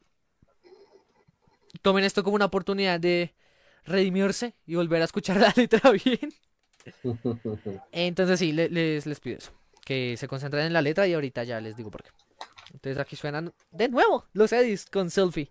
[1.82, 3.34] Tomen esto como una oportunidad de
[3.84, 6.32] redimirse y volver a escuchar la letra bien.
[7.92, 9.52] Entonces sí, le- les, les pido eso.
[9.84, 12.10] Que se concentren en la letra y ahorita ya les digo por qué.
[12.72, 15.50] Entonces aquí suenan de nuevo los Eddies con Selfie.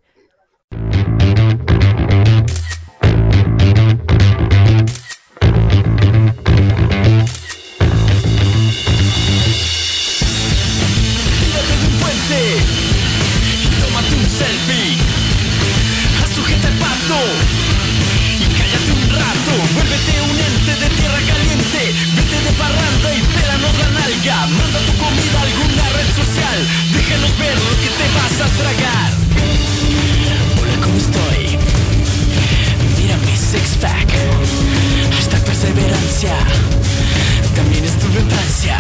[36.18, 38.80] También estuve en Francia.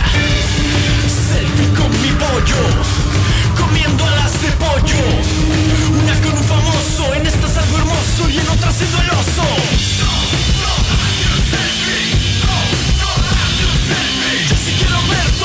[1.29, 2.63] Selfie con mi pollo,
[3.55, 4.97] comiendo alas de pollo.
[6.01, 9.43] Una con un famoso, en esta es hermoso y en otra siendo el oso.
[14.49, 15.36] Yo sí quiero ver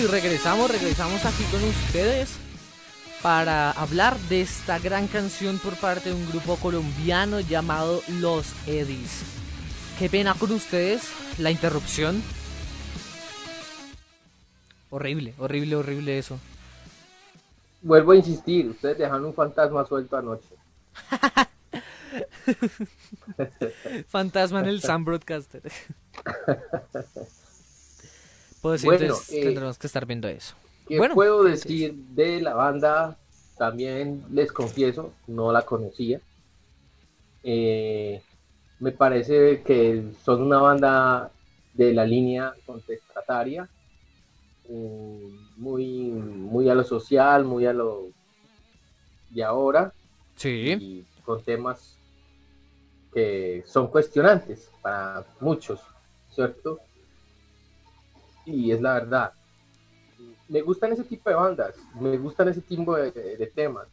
[0.00, 2.38] y regresamos, regresamos aquí con ustedes
[3.22, 9.22] para hablar de esta gran canción por parte de un grupo colombiano llamado Los Edis.
[9.98, 11.02] Qué pena con ustedes
[11.38, 12.22] la interrupción.
[14.88, 16.38] Horrible, horrible, horrible eso.
[17.82, 20.54] Vuelvo a insistir, ustedes dejaron un fantasma suelto anoche.
[24.08, 25.60] Fantasma en el Sam Broadcaster.
[28.60, 30.54] Pues Bueno, entonces eh, tendremos que estar viendo eso.
[30.86, 33.16] ¿Qué Bueno, puedo decir de la banda?
[33.56, 36.20] También les confieso, no la conocía.
[37.42, 38.22] Eh,
[38.78, 41.30] me parece que son una banda
[41.74, 43.68] de la línea contestataria,
[44.68, 48.08] mm, muy, muy a lo social, muy a lo
[49.30, 49.92] de ahora,
[50.34, 51.98] Sí, y con temas
[53.12, 55.80] que son cuestionantes para muchos,
[56.30, 56.80] ¿cierto?
[58.52, 59.32] Y es la verdad.
[60.48, 63.86] Me gustan ese tipo de bandas, me gustan ese tipo de, de temas,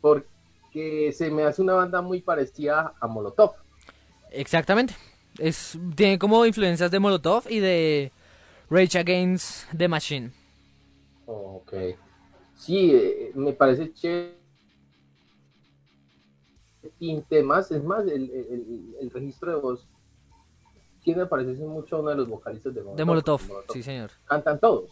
[0.00, 3.52] porque se me hace una banda muy parecida a Molotov.
[4.30, 4.94] exactamente.
[5.38, 8.10] Es, tiene como influencias de Molotov y de
[8.70, 10.32] Rage Against the Machine.
[11.26, 11.72] Ok.
[12.56, 14.36] Sí, eh, me parece chévere.
[16.98, 19.86] Y temas, es más, el- el- el registro de voz
[21.08, 22.96] tiene me parece mucho a uno de los vocalistas de Molotov.
[22.98, 23.74] De Molotov, Molotov.
[23.74, 24.10] sí señor.
[24.26, 24.90] Cantan todos,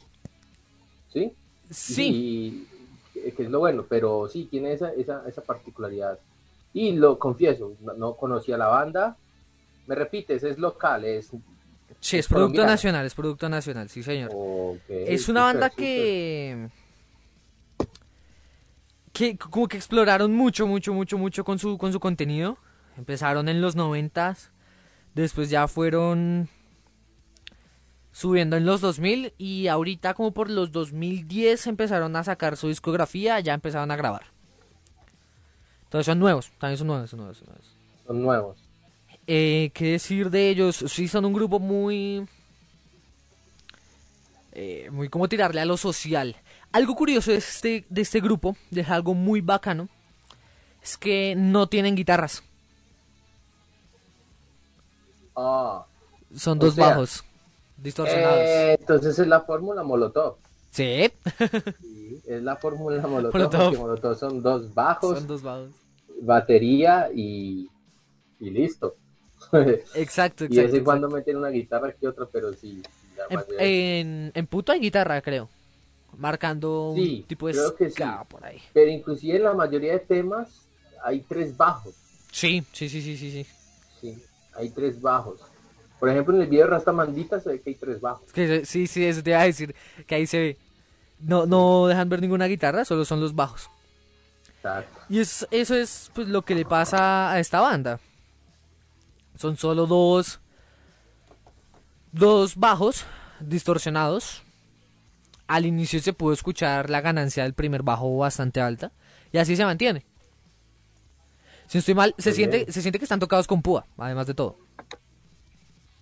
[1.12, 1.30] ¿sí?
[1.70, 2.66] Sí,
[3.14, 6.18] Y, que que es lo bueno, pero sí, tiene esa, esa, esa particularidad.
[6.72, 9.18] Y lo confieso, no, no conocía la banda.
[9.86, 11.32] Me repites, es local, es...
[12.01, 14.30] sí, es producto nacional, es producto nacional, sí señor.
[14.88, 16.70] Es una banda que
[19.12, 22.56] que como que exploraron mucho, mucho, mucho, mucho con su con su contenido.
[22.97, 24.51] Empezaron en los noventas,
[25.22, 26.48] después ya fueron
[28.12, 33.40] subiendo en los 2000 y ahorita como por los 2010 empezaron a sacar su discografía,
[33.40, 34.26] ya empezaron a grabar.
[35.84, 37.76] Entonces son nuevos, también son nuevos, son nuevos, son nuevos.
[38.06, 38.59] Son nuevos.
[39.26, 40.84] Eh, ¿Qué decir de ellos?
[40.88, 42.26] Sí, son un grupo muy...
[44.52, 46.36] eh, muy como tirarle a lo social.
[46.72, 49.88] Algo curioso de este, de este grupo, de algo muy bacano,
[50.82, 52.43] es que no tienen guitarras.
[55.37, 55.85] Ah,
[56.35, 57.25] Son dos sea, bajos
[57.77, 58.39] distorsionados.
[58.41, 60.37] eh, entonces es la fórmula Molotov.
[60.71, 61.11] Sí,
[61.81, 63.61] Sí, es la fórmula Molotov, Molotov.
[63.61, 65.71] porque Molotov son dos bajos, son dos bajos.
[66.23, 67.69] batería y,
[68.41, 68.97] y listo.
[69.53, 70.45] Exacto, exacto.
[70.47, 72.83] y de cuando meten una guitarra que otra, pero sí.
[73.31, 75.49] En, en, en puto hay guitarra, creo.
[76.17, 78.03] Marcando Sí, un tipo de creo que sí.
[78.29, 78.61] por ahí.
[78.73, 80.49] Pero inclusive en la mayoría de temas
[81.05, 81.95] hay tres bajos.
[82.33, 83.47] Sí, sí, sí, sí, sí, sí.
[84.59, 85.41] Hay tres bajos.
[85.99, 88.27] Por ejemplo, en el video de Rasta Mandita se ve que hay tres bajos.
[88.27, 89.74] Es que sí, sí, eso te iba a decir.
[90.07, 90.59] Que ahí se ve.
[91.19, 93.70] No, no dejan ver ninguna guitarra, solo son los bajos.
[94.57, 95.01] Exacto.
[95.09, 97.99] Y es, eso es pues, lo que le pasa a esta banda.
[99.37, 100.41] Son solo dos.
[102.12, 103.05] Dos bajos
[103.41, 104.43] distorsionados.
[105.47, 108.93] Al inicio se pudo escuchar la ganancia del primer bajo bastante alta.
[109.33, 110.05] Y así se mantiene.
[111.66, 114.34] Si no estoy mal, se siente, se siente que están tocados con púa, además de
[114.34, 114.56] todo.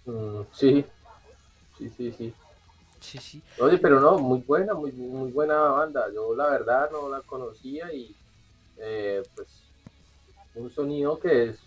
[0.07, 0.85] Mm, sí,
[1.79, 2.35] sí, sí, sí.
[3.01, 3.43] Sí, sí.
[3.59, 6.07] Oye, pero no, muy buena, muy, muy buena banda.
[6.15, 8.17] Yo la verdad no la conocía y
[8.79, 9.49] eh, pues
[10.55, 11.61] un sonido que es-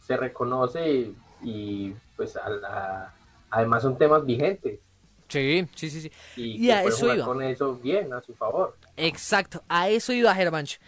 [0.00, 3.14] se reconoce y, y, pues a la-
[3.50, 4.80] además son temas vigentes
[5.28, 6.12] Sí, sí, sí, sí.
[6.36, 7.24] y, Y a eso iba.
[7.24, 8.76] con eso bien a su favor.
[8.96, 10.78] Exacto, a eso iba Herbanch.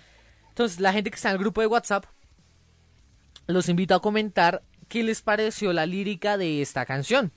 [0.50, 2.06] Entonces, la gente que está en el grupo de WhatsApp,
[3.46, 7.32] los invito a comentar qué les pareció la lírica de esta canción.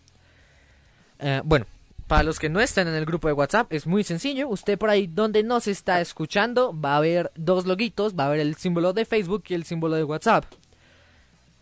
[1.19, 1.65] Eh, bueno,
[2.07, 4.49] para los que no están en el grupo de WhatsApp, es muy sencillo.
[4.49, 8.40] Usted por ahí donde nos está escuchando va a ver dos loguitos, va a ver
[8.40, 10.45] el símbolo de Facebook y el símbolo de WhatsApp.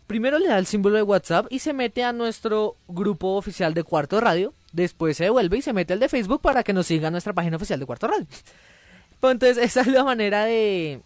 [0.06, 3.84] Primero le da el símbolo de WhatsApp y se mete a nuestro grupo oficial de
[3.84, 4.54] Cuarto Radio.
[4.72, 7.56] Después se devuelve y se mete al de Facebook para que nos siga nuestra página
[7.56, 8.26] oficial de Cuarto Radio.
[9.12, 11.02] Entonces esa es la manera de,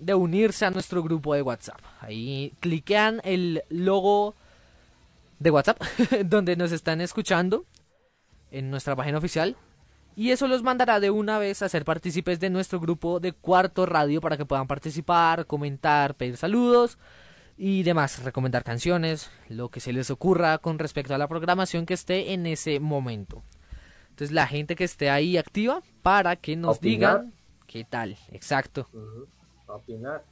[0.00, 1.80] de unirse a nuestro grupo de WhatsApp.
[2.00, 4.34] Ahí cliquean el logo
[5.38, 5.80] de WhatsApp
[6.24, 7.64] donde nos están escuchando
[8.50, 9.56] en nuestra página oficial.
[10.16, 13.86] Y eso los mandará de una vez a ser partícipes de nuestro grupo de Cuarto
[13.86, 16.98] Radio para que puedan participar, comentar, pedir saludos
[17.56, 21.94] y demás, recomendar canciones, lo que se les ocurra con respecto a la programación que
[21.94, 23.44] esté en ese momento.
[24.10, 27.20] Entonces la gente que esté ahí activa para que nos Opinar.
[27.20, 27.34] digan
[27.68, 28.88] qué tal, exacto.
[29.74, 30.24] A opinar.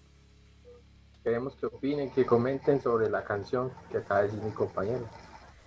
[1.23, 5.09] Queremos que opinen, que comenten sobre la canción que acaba de decir mi compañero.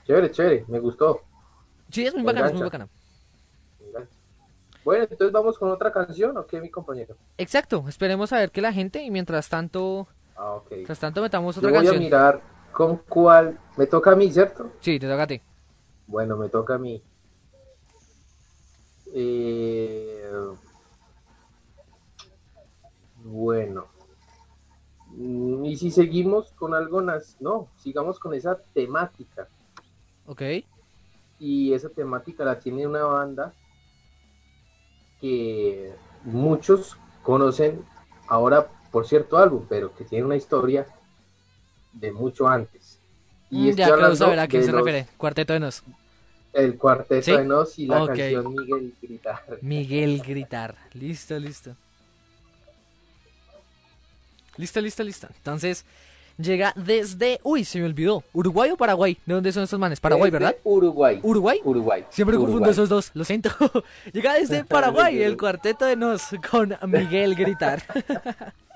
[0.05, 1.21] Chévere, chévere, me gustó.
[1.89, 2.87] Sí, es muy bacana, es muy bacana.
[4.85, 7.15] Bueno, entonces vamos con otra canción, ¿o qué, mi compañero?
[7.37, 11.59] Exacto, esperemos a ver que la gente y mientras tanto, Ah, mientras tanto metamos Yo
[11.59, 12.03] otra voy a canción.
[12.03, 12.41] mirar
[12.71, 13.59] con cuál...
[13.75, 14.71] Me toca a mí, ¿cierto?
[14.79, 15.41] Sí, te toca a ti.
[16.07, 17.03] Bueno, me toca a mí.
[19.13, 20.31] Eh,
[23.23, 23.87] Bueno.
[25.11, 29.47] Mm, Y si seguimos con algo, no, sigamos con esa temática.
[30.27, 30.41] Ok.
[31.39, 33.53] Y esa temática la tiene una banda
[35.21, 35.93] que
[36.23, 37.83] muchos conocen
[38.27, 40.85] ahora por cierto álbum, pero que tiene una historia
[41.93, 42.99] de mucho antes.
[43.49, 45.07] Mm, estoy ya hablando saber a quién se los- refiere.
[45.17, 45.83] Cuarteto de Nos.
[46.53, 47.31] El cuarteto ¿Sí?
[47.31, 48.07] de Nos y la Ok.
[48.09, 49.43] canción Miguel Gritar.
[49.61, 50.75] Miguel Gritar.
[50.93, 51.75] Listo, listo.
[54.57, 55.27] Listo, listo, listo.
[55.37, 55.85] Entonces,
[56.37, 57.39] llega desde.
[57.43, 58.23] Uy, se me olvidó.
[58.33, 59.17] ¿Uruguay o Paraguay?
[59.25, 59.99] ¿De dónde son estos manes?
[59.99, 60.55] Paraguay, Es de ¿verdad?
[60.63, 61.19] Uruguay.
[61.23, 61.59] ¿Uruguay?
[61.63, 62.05] Uruguay.
[62.09, 62.71] Siempre confundo Uruguay.
[62.71, 63.49] esos dos, lo siento.
[64.13, 67.83] Llega desde Paraguay el cuarteto de Nos con Miguel Gritar.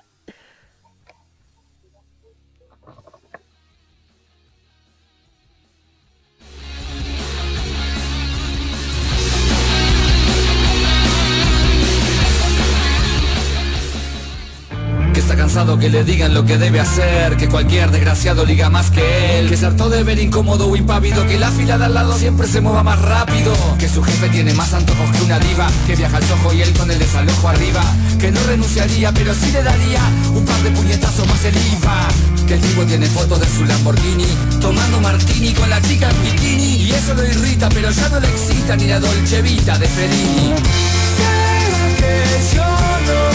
[15.34, 19.40] está cansado que le digan lo que debe hacer Que cualquier desgraciado liga más que
[19.40, 22.18] él Que se hartó de ver incómodo o impávido Que la fila de al lado
[22.18, 25.96] siempre se mueva más rápido Que su jefe tiene más antojos que una diva Que
[25.96, 27.84] viaja al sojo y él con el desalojo arriba
[28.20, 30.02] Que no renunciaría pero sí le daría
[30.36, 32.08] Un par de puñetazos más el IVA
[32.48, 34.28] Que el tipo tiene fotos de su Lamborghini
[34.62, 38.28] Tomando martini con la chica en bikini Y eso lo irrita pero ya no le
[38.28, 40.54] excita Ni la Dolce Vita de Fellini.
[41.98, 43.34] Que yo no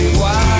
[0.00, 0.51] igual,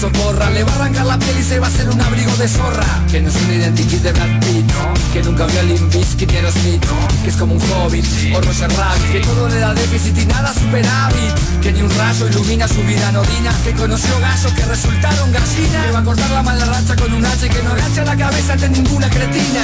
[0.00, 2.86] Le va a arrancar la piel y se va a hacer un abrigo de zorra.
[3.10, 4.72] Que no es un identikit de Brad Pitt
[5.12, 6.82] Que nunca vio a Limp Bizkit ni a Smith
[7.22, 9.12] Que es como un hobbit o Roger Rabbit.
[9.12, 11.34] Que todo le da déficit y nada superávit.
[11.60, 15.84] Que ni un rayo ilumina su vida anodina Que conoció gallos que resultaron gallinas.
[15.84, 18.16] Que va a cortar la mala racha con un hacha y Que no agacha la
[18.16, 19.62] cabeza ante ninguna cretina.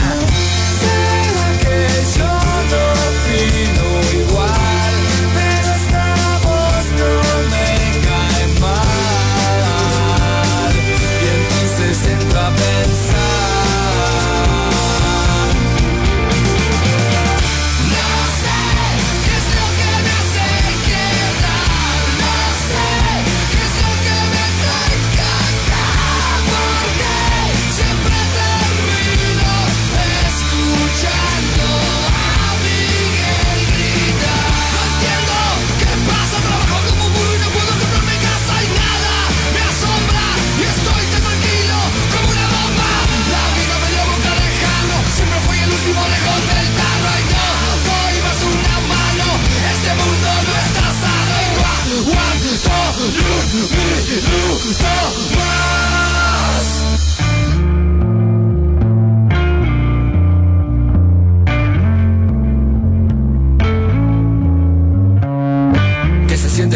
[0.79, 4.76] ¿Será que yo no opino igual?
[12.47, 13.06] Entonces entro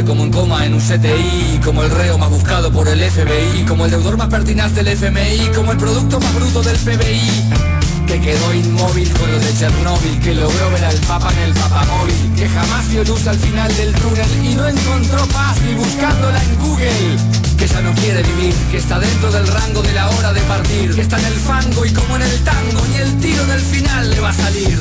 [0.05, 3.85] como en coma en un CTI, como el reo más buscado por el FBI, como
[3.85, 7.70] el deudor más pertinaz del FMI, como el producto más bruto del PBI.
[8.11, 12.33] Que quedó inmóvil con lo de Chernóbil, que logró ver al Papa en el papamóvil,
[12.35, 16.59] que jamás vio luz al final del túnel y no encontró paz ni buscándola en
[16.59, 17.17] Google.
[17.57, 20.93] Que ya no quiere vivir, que está dentro del rango de la hora de partir,
[20.93, 24.11] que está en el fango y como en el tango, ni el tiro del final
[24.11, 24.79] le va a salir.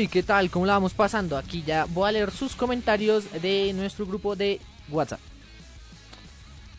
[0.00, 0.50] ¿Y qué tal?
[0.50, 1.36] ¿Cómo la vamos pasando?
[1.36, 5.20] Aquí ya voy a leer sus comentarios de nuestro grupo de WhatsApp.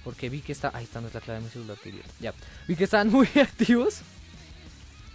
[0.03, 0.71] Porque vi que está.
[0.73, 1.77] Ahí está, no es la clave de mi celular.
[2.19, 2.33] Ya.
[2.67, 4.01] Vi que están muy activos.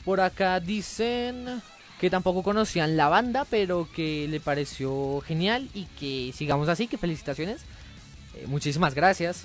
[0.05, 1.63] Por acá dicen
[1.99, 6.99] que tampoco conocían la banda, pero que le pareció genial y que sigamos así, que
[6.99, 7.63] felicitaciones.
[8.35, 9.45] Eh, muchísimas gracias.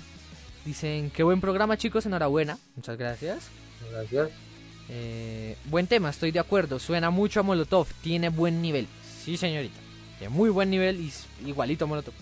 [0.66, 2.58] Dicen, qué buen programa chicos, enhorabuena.
[2.76, 3.48] Muchas gracias.
[3.90, 4.49] Gracias.
[4.92, 6.80] Eh, buen tema, estoy de acuerdo.
[6.80, 8.88] Suena mucho a Molotov, tiene buen nivel.
[9.24, 9.78] Sí, señorita.
[10.18, 11.12] Tiene muy buen nivel y
[11.46, 12.12] igualito a Molotov.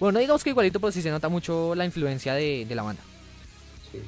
[0.00, 2.82] Bueno, no digamos que igualito, pero sí se nota mucho la influencia de, de la
[2.82, 3.02] banda.
[3.92, 3.98] Sí.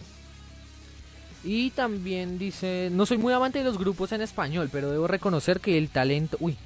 [1.45, 5.61] Y también dice, no soy muy amante de los grupos en español, pero debo reconocer
[5.61, 6.39] que el talento...
[6.41, 6.57] Uy,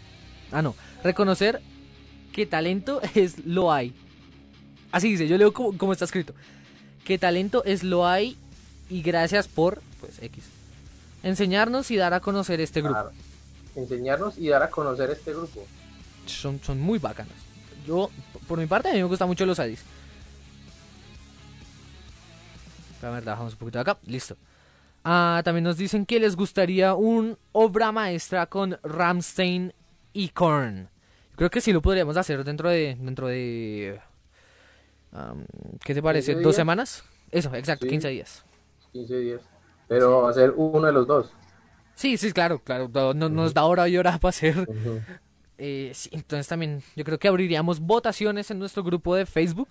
[0.53, 1.61] ah no, reconocer
[2.33, 3.93] que talento es lo hay.
[4.93, 6.33] Así dice, yo leo como, como está escrito.
[7.05, 8.37] Que talento es lo hay
[8.89, 10.45] y gracias por, pues X,
[11.23, 12.95] enseñarnos y dar a conocer este grupo.
[12.95, 13.13] Claro.
[13.77, 15.67] Enseñarnos y dar a conocer este grupo.
[16.27, 17.35] Son, son muy bacanos.
[17.87, 18.11] Yo,
[18.47, 19.83] por mi parte, a mí me gustan mucho los Adis.
[23.03, 23.99] A ver, bajamos un poquito de acá.
[24.07, 24.37] Listo.
[25.05, 29.73] Ah, también nos dicen que les gustaría un obra maestra con Ramstein
[30.13, 30.89] y Korn.
[31.37, 32.99] Creo que sí lo podríamos hacer dentro de...
[33.01, 33.99] Dentro de
[35.13, 35.47] am,
[35.83, 36.33] ¿Qué te parece?
[36.33, 36.57] 15 ¿Dos días.
[36.57, 37.05] semanas?
[37.31, 37.91] Eso, exacto, Sí.
[37.91, 38.45] 15 días.
[38.93, 39.41] 15 días.
[39.91, 41.33] Pero va a ser uno de los dos.
[41.97, 42.89] Sí, sí, claro, claro.
[42.95, 44.69] No, no- nos da hora y hora para hacer.
[45.59, 49.69] Eh, sí, entonces también yo creo que abriríamos votaciones en nuestro grupo de Facebook,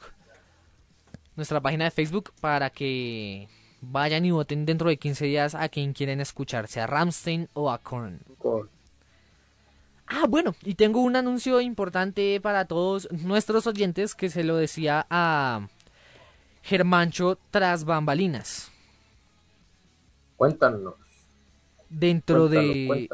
[1.37, 3.47] nuestra página de Facebook, para que
[3.81, 7.77] vayan y voten dentro de 15 días a quien quieren escuchar, sea Ramstein o a
[7.77, 8.19] Korn.
[8.37, 8.69] Con-
[10.11, 15.05] Ah, bueno, y tengo un anuncio importante para todos nuestros oyentes que se lo decía
[15.09, 15.67] a
[16.63, 18.69] Germancho tras bambalinas.
[20.39, 20.95] Cuéntanos.
[21.89, 23.09] Dentro de...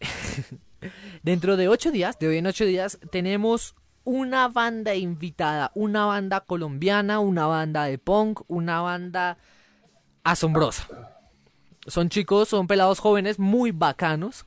[1.22, 3.74] Dentro de ocho días, de hoy en ocho días, tenemos
[4.04, 9.38] una banda invitada, una banda colombiana, una banda de punk, una banda
[10.22, 10.86] asombrosa.
[11.86, 14.44] Son chicos, son pelados jóvenes muy bacanos,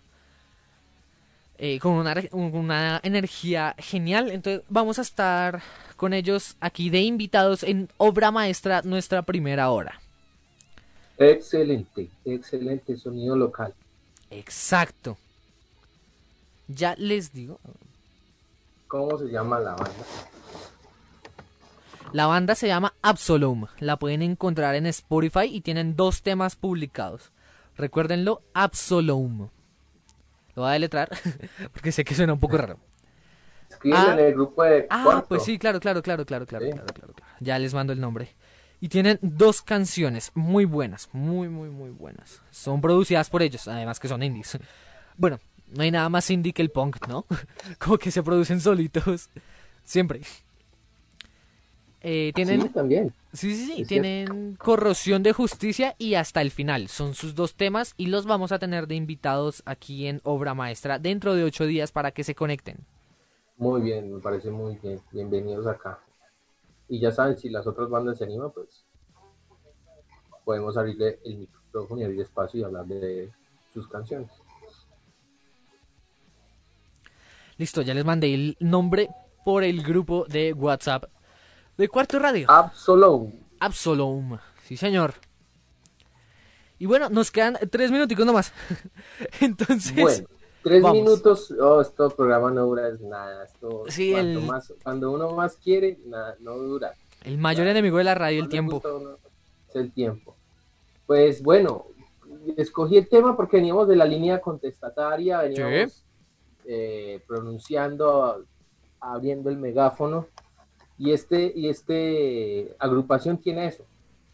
[1.58, 4.30] eh, con una, una energía genial.
[4.30, 5.64] Entonces vamos a estar
[5.96, 10.03] con ellos aquí de invitados en Obra Maestra, nuestra primera hora.
[11.18, 13.74] Excelente, excelente sonido local.
[14.30, 15.18] Exacto.
[16.68, 17.60] Ya les digo,
[18.88, 20.06] ¿Cómo se llama la banda?
[22.12, 23.66] La banda se llama Absolum.
[23.80, 27.32] La pueden encontrar en Spotify y tienen dos temas publicados.
[27.76, 29.50] Recuérdenlo, Absolum.
[30.56, 31.10] Lo voy a deletrar
[31.74, 32.78] porque sé que suena un poco raro.
[33.70, 34.14] Escríbelo Ah.
[34.14, 35.28] en el grupo de Ah, cuarto.
[35.30, 36.72] pues sí, claro, claro, claro, claro, claro, Sí.
[36.72, 37.32] claro, claro, claro.
[37.40, 38.30] Ya les mando el nombre.
[38.84, 42.42] Y tienen dos canciones muy buenas, muy, muy, muy buenas.
[42.52, 44.60] Son producidas por ellos, además que son indies.
[45.16, 45.40] Bueno,
[45.74, 47.26] no hay nada más indie que el punk, ¿no?
[47.80, 49.30] Como que se producen solitos.
[49.86, 50.20] Siempre.
[52.02, 52.64] Eh, tienen...
[52.64, 53.14] Sí, también.
[53.32, 56.90] Sí, sí, sí, Es tienen corrosión de justicia y hasta el final.
[56.90, 61.00] Son sus dos temas y los vamos a tener de invitados aquí en Obra Maestra
[61.00, 62.80] dentro de ocho días para que se conecten.
[63.56, 65.00] Muy bien, me parece muy bien.
[65.14, 66.00] Bienvenidos acá.
[66.90, 68.86] Y ya saben, si las otras bandas se animan, pues
[70.44, 73.32] podemos abrirle el micrófono y abrir espacio y hablar de
[73.74, 74.30] sus canciones.
[77.58, 79.10] Listo, ya les mandé el nombre
[79.46, 81.06] por el grupo de WhatsApp
[81.78, 82.50] de Cuarto Radio.
[82.50, 83.32] Absolum.
[83.60, 84.38] Absolum.
[84.64, 85.14] Sí, señor.
[86.80, 88.52] Y bueno, nos quedan tres minuticos nomás.
[89.40, 90.28] Entonces, Bueno,
[90.64, 90.98] tres vamos.
[90.98, 91.52] minutos.
[91.62, 93.44] Oh, este programa no dura nada.
[93.46, 96.94] Esto, Sí, el- más, cuando uno más quiere, nada, no dura.
[97.24, 98.82] el mayor enemigo de la radio, el No tiempo.
[98.84, 99.18] uno,
[99.70, 100.36] es el tiempo.
[101.06, 101.86] Pues bueno,
[102.58, 106.04] escogí el tema porque veníamos de la línea contestataria, veníamos
[106.66, 108.44] eh, pronunciando,
[109.00, 110.28] abriendo el megáfono.
[110.98, 113.84] Y este, y este agrupación tiene eso,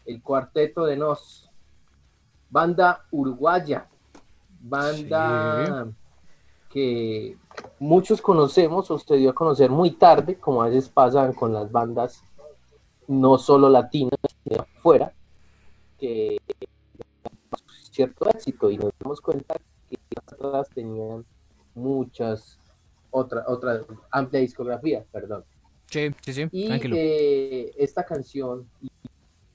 [0.05, 1.49] el cuarteto de Nos,
[2.49, 3.87] banda uruguaya,
[4.61, 5.87] banda
[6.69, 7.37] que
[7.79, 11.71] muchos conocemos o se dio a conocer muy tarde, como a veces pasan con las
[11.71, 12.23] bandas
[13.07, 15.11] no solo latinas, sino afuera,
[15.97, 16.37] que
[17.91, 19.55] cierto éxito y nos damos cuenta
[19.89, 19.97] que
[20.31, 21.25] otras tenían
[21.73, 22.57] muchas
[23.11, 23.81] otra otra
[24.11, 25.43] amplia discografía, perdón.
[25.87, 26.95] Sí, sí, sí, Y tranquilo.
[26.97, 28.89] eh, esta canción y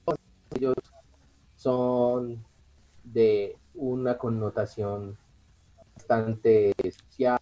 [0.03, 0.19] todos
[0.55, 0.75] ellos
[1.55, 2.43] son
[3.03, 5.17] de una connotación
[6.07, 7.39] bastante especial,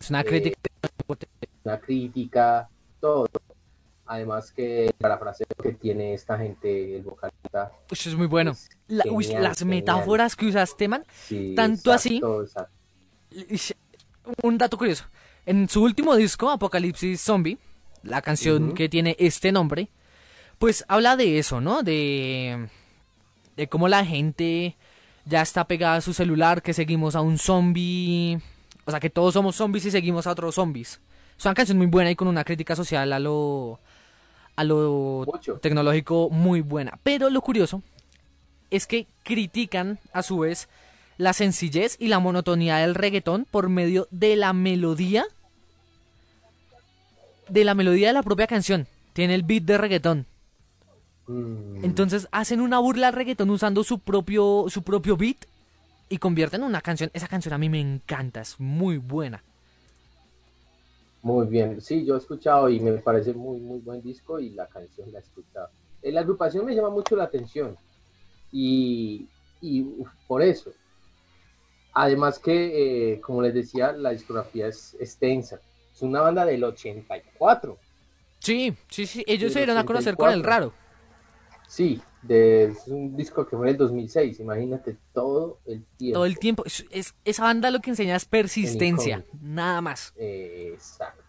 [0.00, 0.56] es una eh, crítica.
[1.64, 2.68] una crítica,
[3.00, 3.28] todo.
[4.08, 8.52] Además que el parafraseo que tiene esta gente, el vocalista, Ush, es muy bueno.
[8.52, 9.78] es La- uy, genial, las genial.
[9.78, 11.04] metáforas que usaste, man.
[11.12, 12.20] Sí, tanto así.
[13.32, 13.80] exacto,
[14.42, 15.04] un dato curioso.
[15.44, 17.58] En su último disco, Apocalipsis Zombie,
[18.02, 19.88] la canción que tiene este nombre,
[20.58, 21.82] pues habla de eso, ¿no?
[21.82, 22.68] De,
[23.56, 24.76] de cómo la gente
[25.26, 28.40] ya está pegada a su celular, que seguimos a un zombie.
[28.84, 31.00] O sea, que todos somos zombies y seguimos a otros zombies.
[31.38, 33.80] Es una canción muy buena y con una crítica social a lo,
[34.54, 35.54] a lo Mucho.
[35.54, 36.98] tecnológico muy buena.
[37.02, 37.82] Pero lo curioso
[38.70, 40.68] es que critican a su vez
[41.18, 45.24] la sencillez y la monotonía del reggaetón por medio de la melodía
[47.48, 48.86] de la melodía de la propia canción.
[49.12, 50.26] Tiene el beat de reggaetón.
[51.26, 55.44] Mm, Entonces hacen una burla al reggaetón usando su propio su propio beat
[56.08, 57.10] y convierten en una canción.
[57.14, 59.42] Esa canción a mí me encanta, es muy buena.
[61.22, 64.68] Muy bien, sí, yo he escuchado y me parece muy, muy buen disco y la
[64.68, 65.68] canción la he escuchado.
[66.02, 67.76] Eh, La agrupación me llama mucho la atención
[68.52, 69.28] y,
[69.60, 70.72] y, uf, por eso.
[71.94, 75.60] Además que, eh, como les decía, la discografía es extensa.
[75.92, 77.80] Es una banda del 84.
[78.38, 80.42] Sí, sí, sí, ellos Del se dieron a conocer con el 84.
[80.42, 80.72] raro.
[81.76, 84.40] Sí, de, es un disco que fue en el 2006.
[84.40, 86.14] Imagínate todo el tiempo.
[86.16, 86.64] Todo el tiempo.
[86.64, 90.14] Es, es- esa banda lo que enseña es persistencia, nada más.
[90.16, 91.22] Eh, exacto.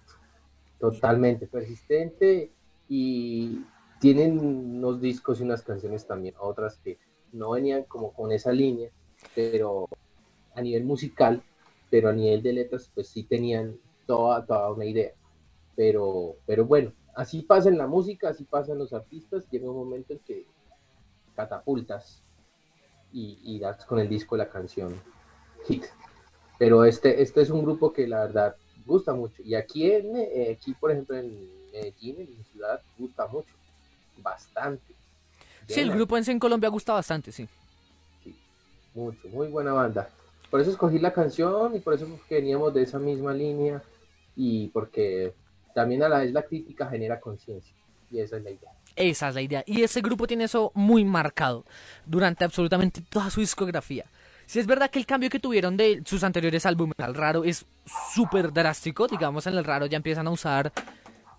[0.79, 2.49] Totalmente persistente
[2.87, 3.59] y
[3.99, 6.97] tienen unos discos y unas canciones también, otras que
[7.33, 8.89] no venían como con esa línea,
[9.35, 9.89] pero
[10.55, 11.43] a nivel musical,
[11.89, 15.11] pero a nivel de letras, pues sí tenían toda, toda una idea.
[15.75, 19.75] Pero, pero bueno, así pasa en la música, así pasa en los artistas, llega un
[19.75, 20.45] momento en que
[21.35, 22.21] catapultas
[23.11, 24.93] y, y das con el disco la canción
[25.65, 25.85] hit.
[26.59, 29.41] Pero este, este es un grupo que la verdad gusta mucho.
[29.43, 33.53] Y aquí, en, eh, aquí por ejemplo, en Medellín, en mi ciudad, gusta mucho.
[34.17, 34.93] Bastante.
[35.67, 37.47] Sí, el grupo en en Colombia gusta bastante, sí.
[38.23, 38.35] sí,
[38.93, 40.09] mucho, muy buena banda.
[40.49, 43.83] Por eso escogí la canción y por eso veníamos de esa misma línea
[44.35, 45.33] y porque
[45.77, 47.71] también a la vez la crítica genera conciencia.
[48.09, 48.71] Y esa es la idea.
[48.95, 49.63] Esa es la idea.
[49.67, 51.65] Y ese grupo tiene eso muy marcado
[52.03, 54.05] durante absolutamente toda su discografía.
[54.47, 57.63] Si es verdad que el cambio que tuvieron de sus anteriores álbumes al raro es
[58.15, 60.71] súper drástico, digamos en el raro ya empiezan a usar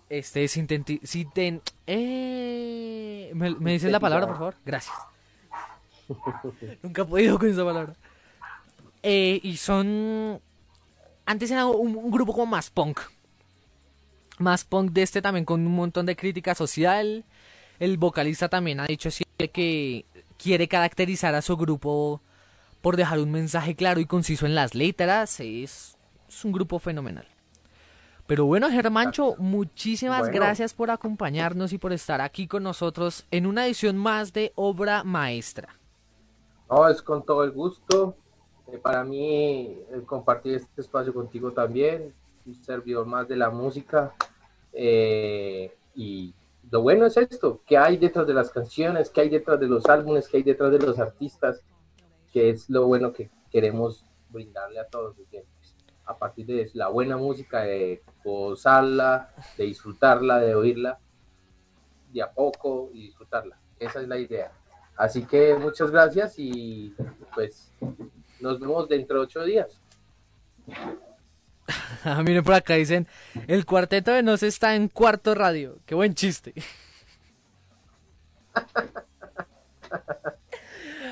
[0.09, 4.55] este sinten- eh, ¿Me, me dices la palabra, por favor?
[4.65, 4.95] Gracias.
[6.81, 7.93] Nunca he podido con esa palabra.
[9.03, 10.39] Eh, y son...
[11.25, 12.99] Antes era un, un grupo como más punk.
[14.39, 17.25] Más punk de este también con un montón de crítica social.
[17.79, 20.05] El vocalista también ha dicho siempre que
[20.37, 22.21] quiere caracterizar a su grupo
[22.81, 25.39] por dejar un mensaje claro y conciso en las letras.
[25.39, 25.97] Es,
[26.27, 27.27] es un grupo fenomenal.
[28.27, 30.35] Pero bueno, Germancho, muchísimas Bueno.
[30.35, 35.03] gracias por acompañarnos y por estar aquí con nosotros en una edición más de Obra
[35.03, 35.75] Maestra.
[36.69, 38.15] No, es con todo el gusto.
[38.71, 42.13] Eh, para mí, compartir este espacio contigo también,
[42.45, 44.13] un servidor más de la música.
[44.73, 46.33] Eh, y
[46.71, 49.85] lo bueno es esto, que hay detrás de las canciones, que hay detrás de los
[49.87, 51.63] álbumes, que hay detrás de los artistas,
[52.31, 55.75] que es lo bueno que queremos brindarle a todos los oyentes.
[56.05, 60.99] A partir de la buena música, de gozarla, de disfrutarla, de oírla,
[62.11, 63.59] de a poco y disfrutarla.
[63.79, 64.51] Esa es la idea.
[64.95, 66.93] Así que muchas gracias y
[67.33, 67.71] pues
[68.41, 69.79] nos vemos dentro de ocho días.
[72.03, 73.07] Ah, Miren por acá dicen,
[73.47, 75.79] el cuarteto de Nos está en cuarto radio.
[75.85, 76.53] Qué buen chiste.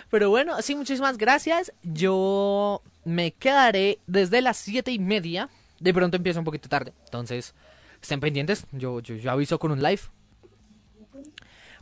[0.10, 1.74] Pero bueno, sí, muchísimas gracias.
[1.84, 5.50] Yo me quedaré desde las siete y media.
[5.80, 6.94] De pronto empieza un poquito tarde.
[7.06, 7.54] Entonces,
[8.02, 8.66] estén pendientes.
[8.72, 10.02] Yo, yo, yo aviso con un live.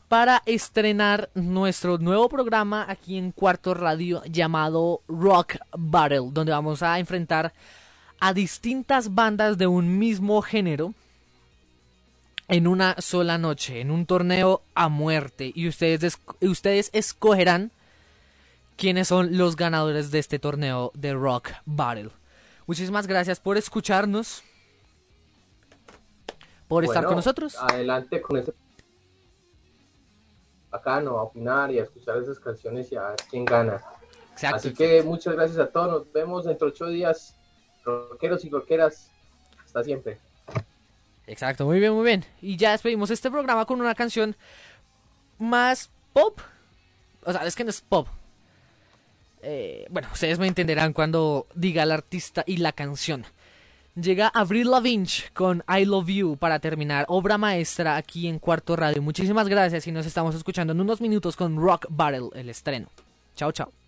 [0.07, 6.29] Para estrenar nuestro nuevo programa aquí en Cuarto Radio llamado Rock Battle.
[6.31, 7.53] Donde vamos a enfrentar
[8.19, 10.93] a distintas bandas de un mismo género
[12.47, 15.51] en una sola noche, en un torneo a muerte.
[15.55, 17.71] Y ustedes, es- ustedes escogerán
[18.77, 22.09] quiénes son los ganadores de este torneo de Rock Battle.
[22.67, 24.43] Muchísimas gracias por escucharnos,
[26.67, 27.55] por estar con nosotros.
[27.59, 28.53] Adelante con ese
[30.71, 33.81] bacano, a opinar y a escuchar esas canciones y a ver quién gana.
[34.33, 34.55] Exacto.
[34.57, 35.87] Así que muchas gracias a todos.
[36.05, 37.35] Nos vemos dentro de ocho días.
[37.85, 39.09] Rockeros y rockeras.
[39.63, 40.17] Hasta siempre.
[41.27, 42.25] Exacto, muy bien, muy bien.
[42.41, 44.35] Y ya despedimos este programa con una canción
[45.39, 46.39] más pop.
[47.23, 48.07] O sea, es que no es pop.
[49.41, 53.25] Eh, bueno, ustedes me entenderán cuando diga el artista y la canción.
[53.95, 59.01] Llega Avril Lavigne con I Love You para terminar obra maestra aquí en Cuarto Radio.
[59.01, 62.87] Muchísimas gracias y nos estamos escuchando en unos minutos con Rock Battle, el estreno.
[63.35, 63.84] Chao, chao.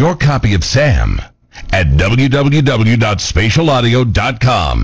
[0.00, 1.20] Your copy of SAM
[1.74, 4.78] at www.spatialaudio.com.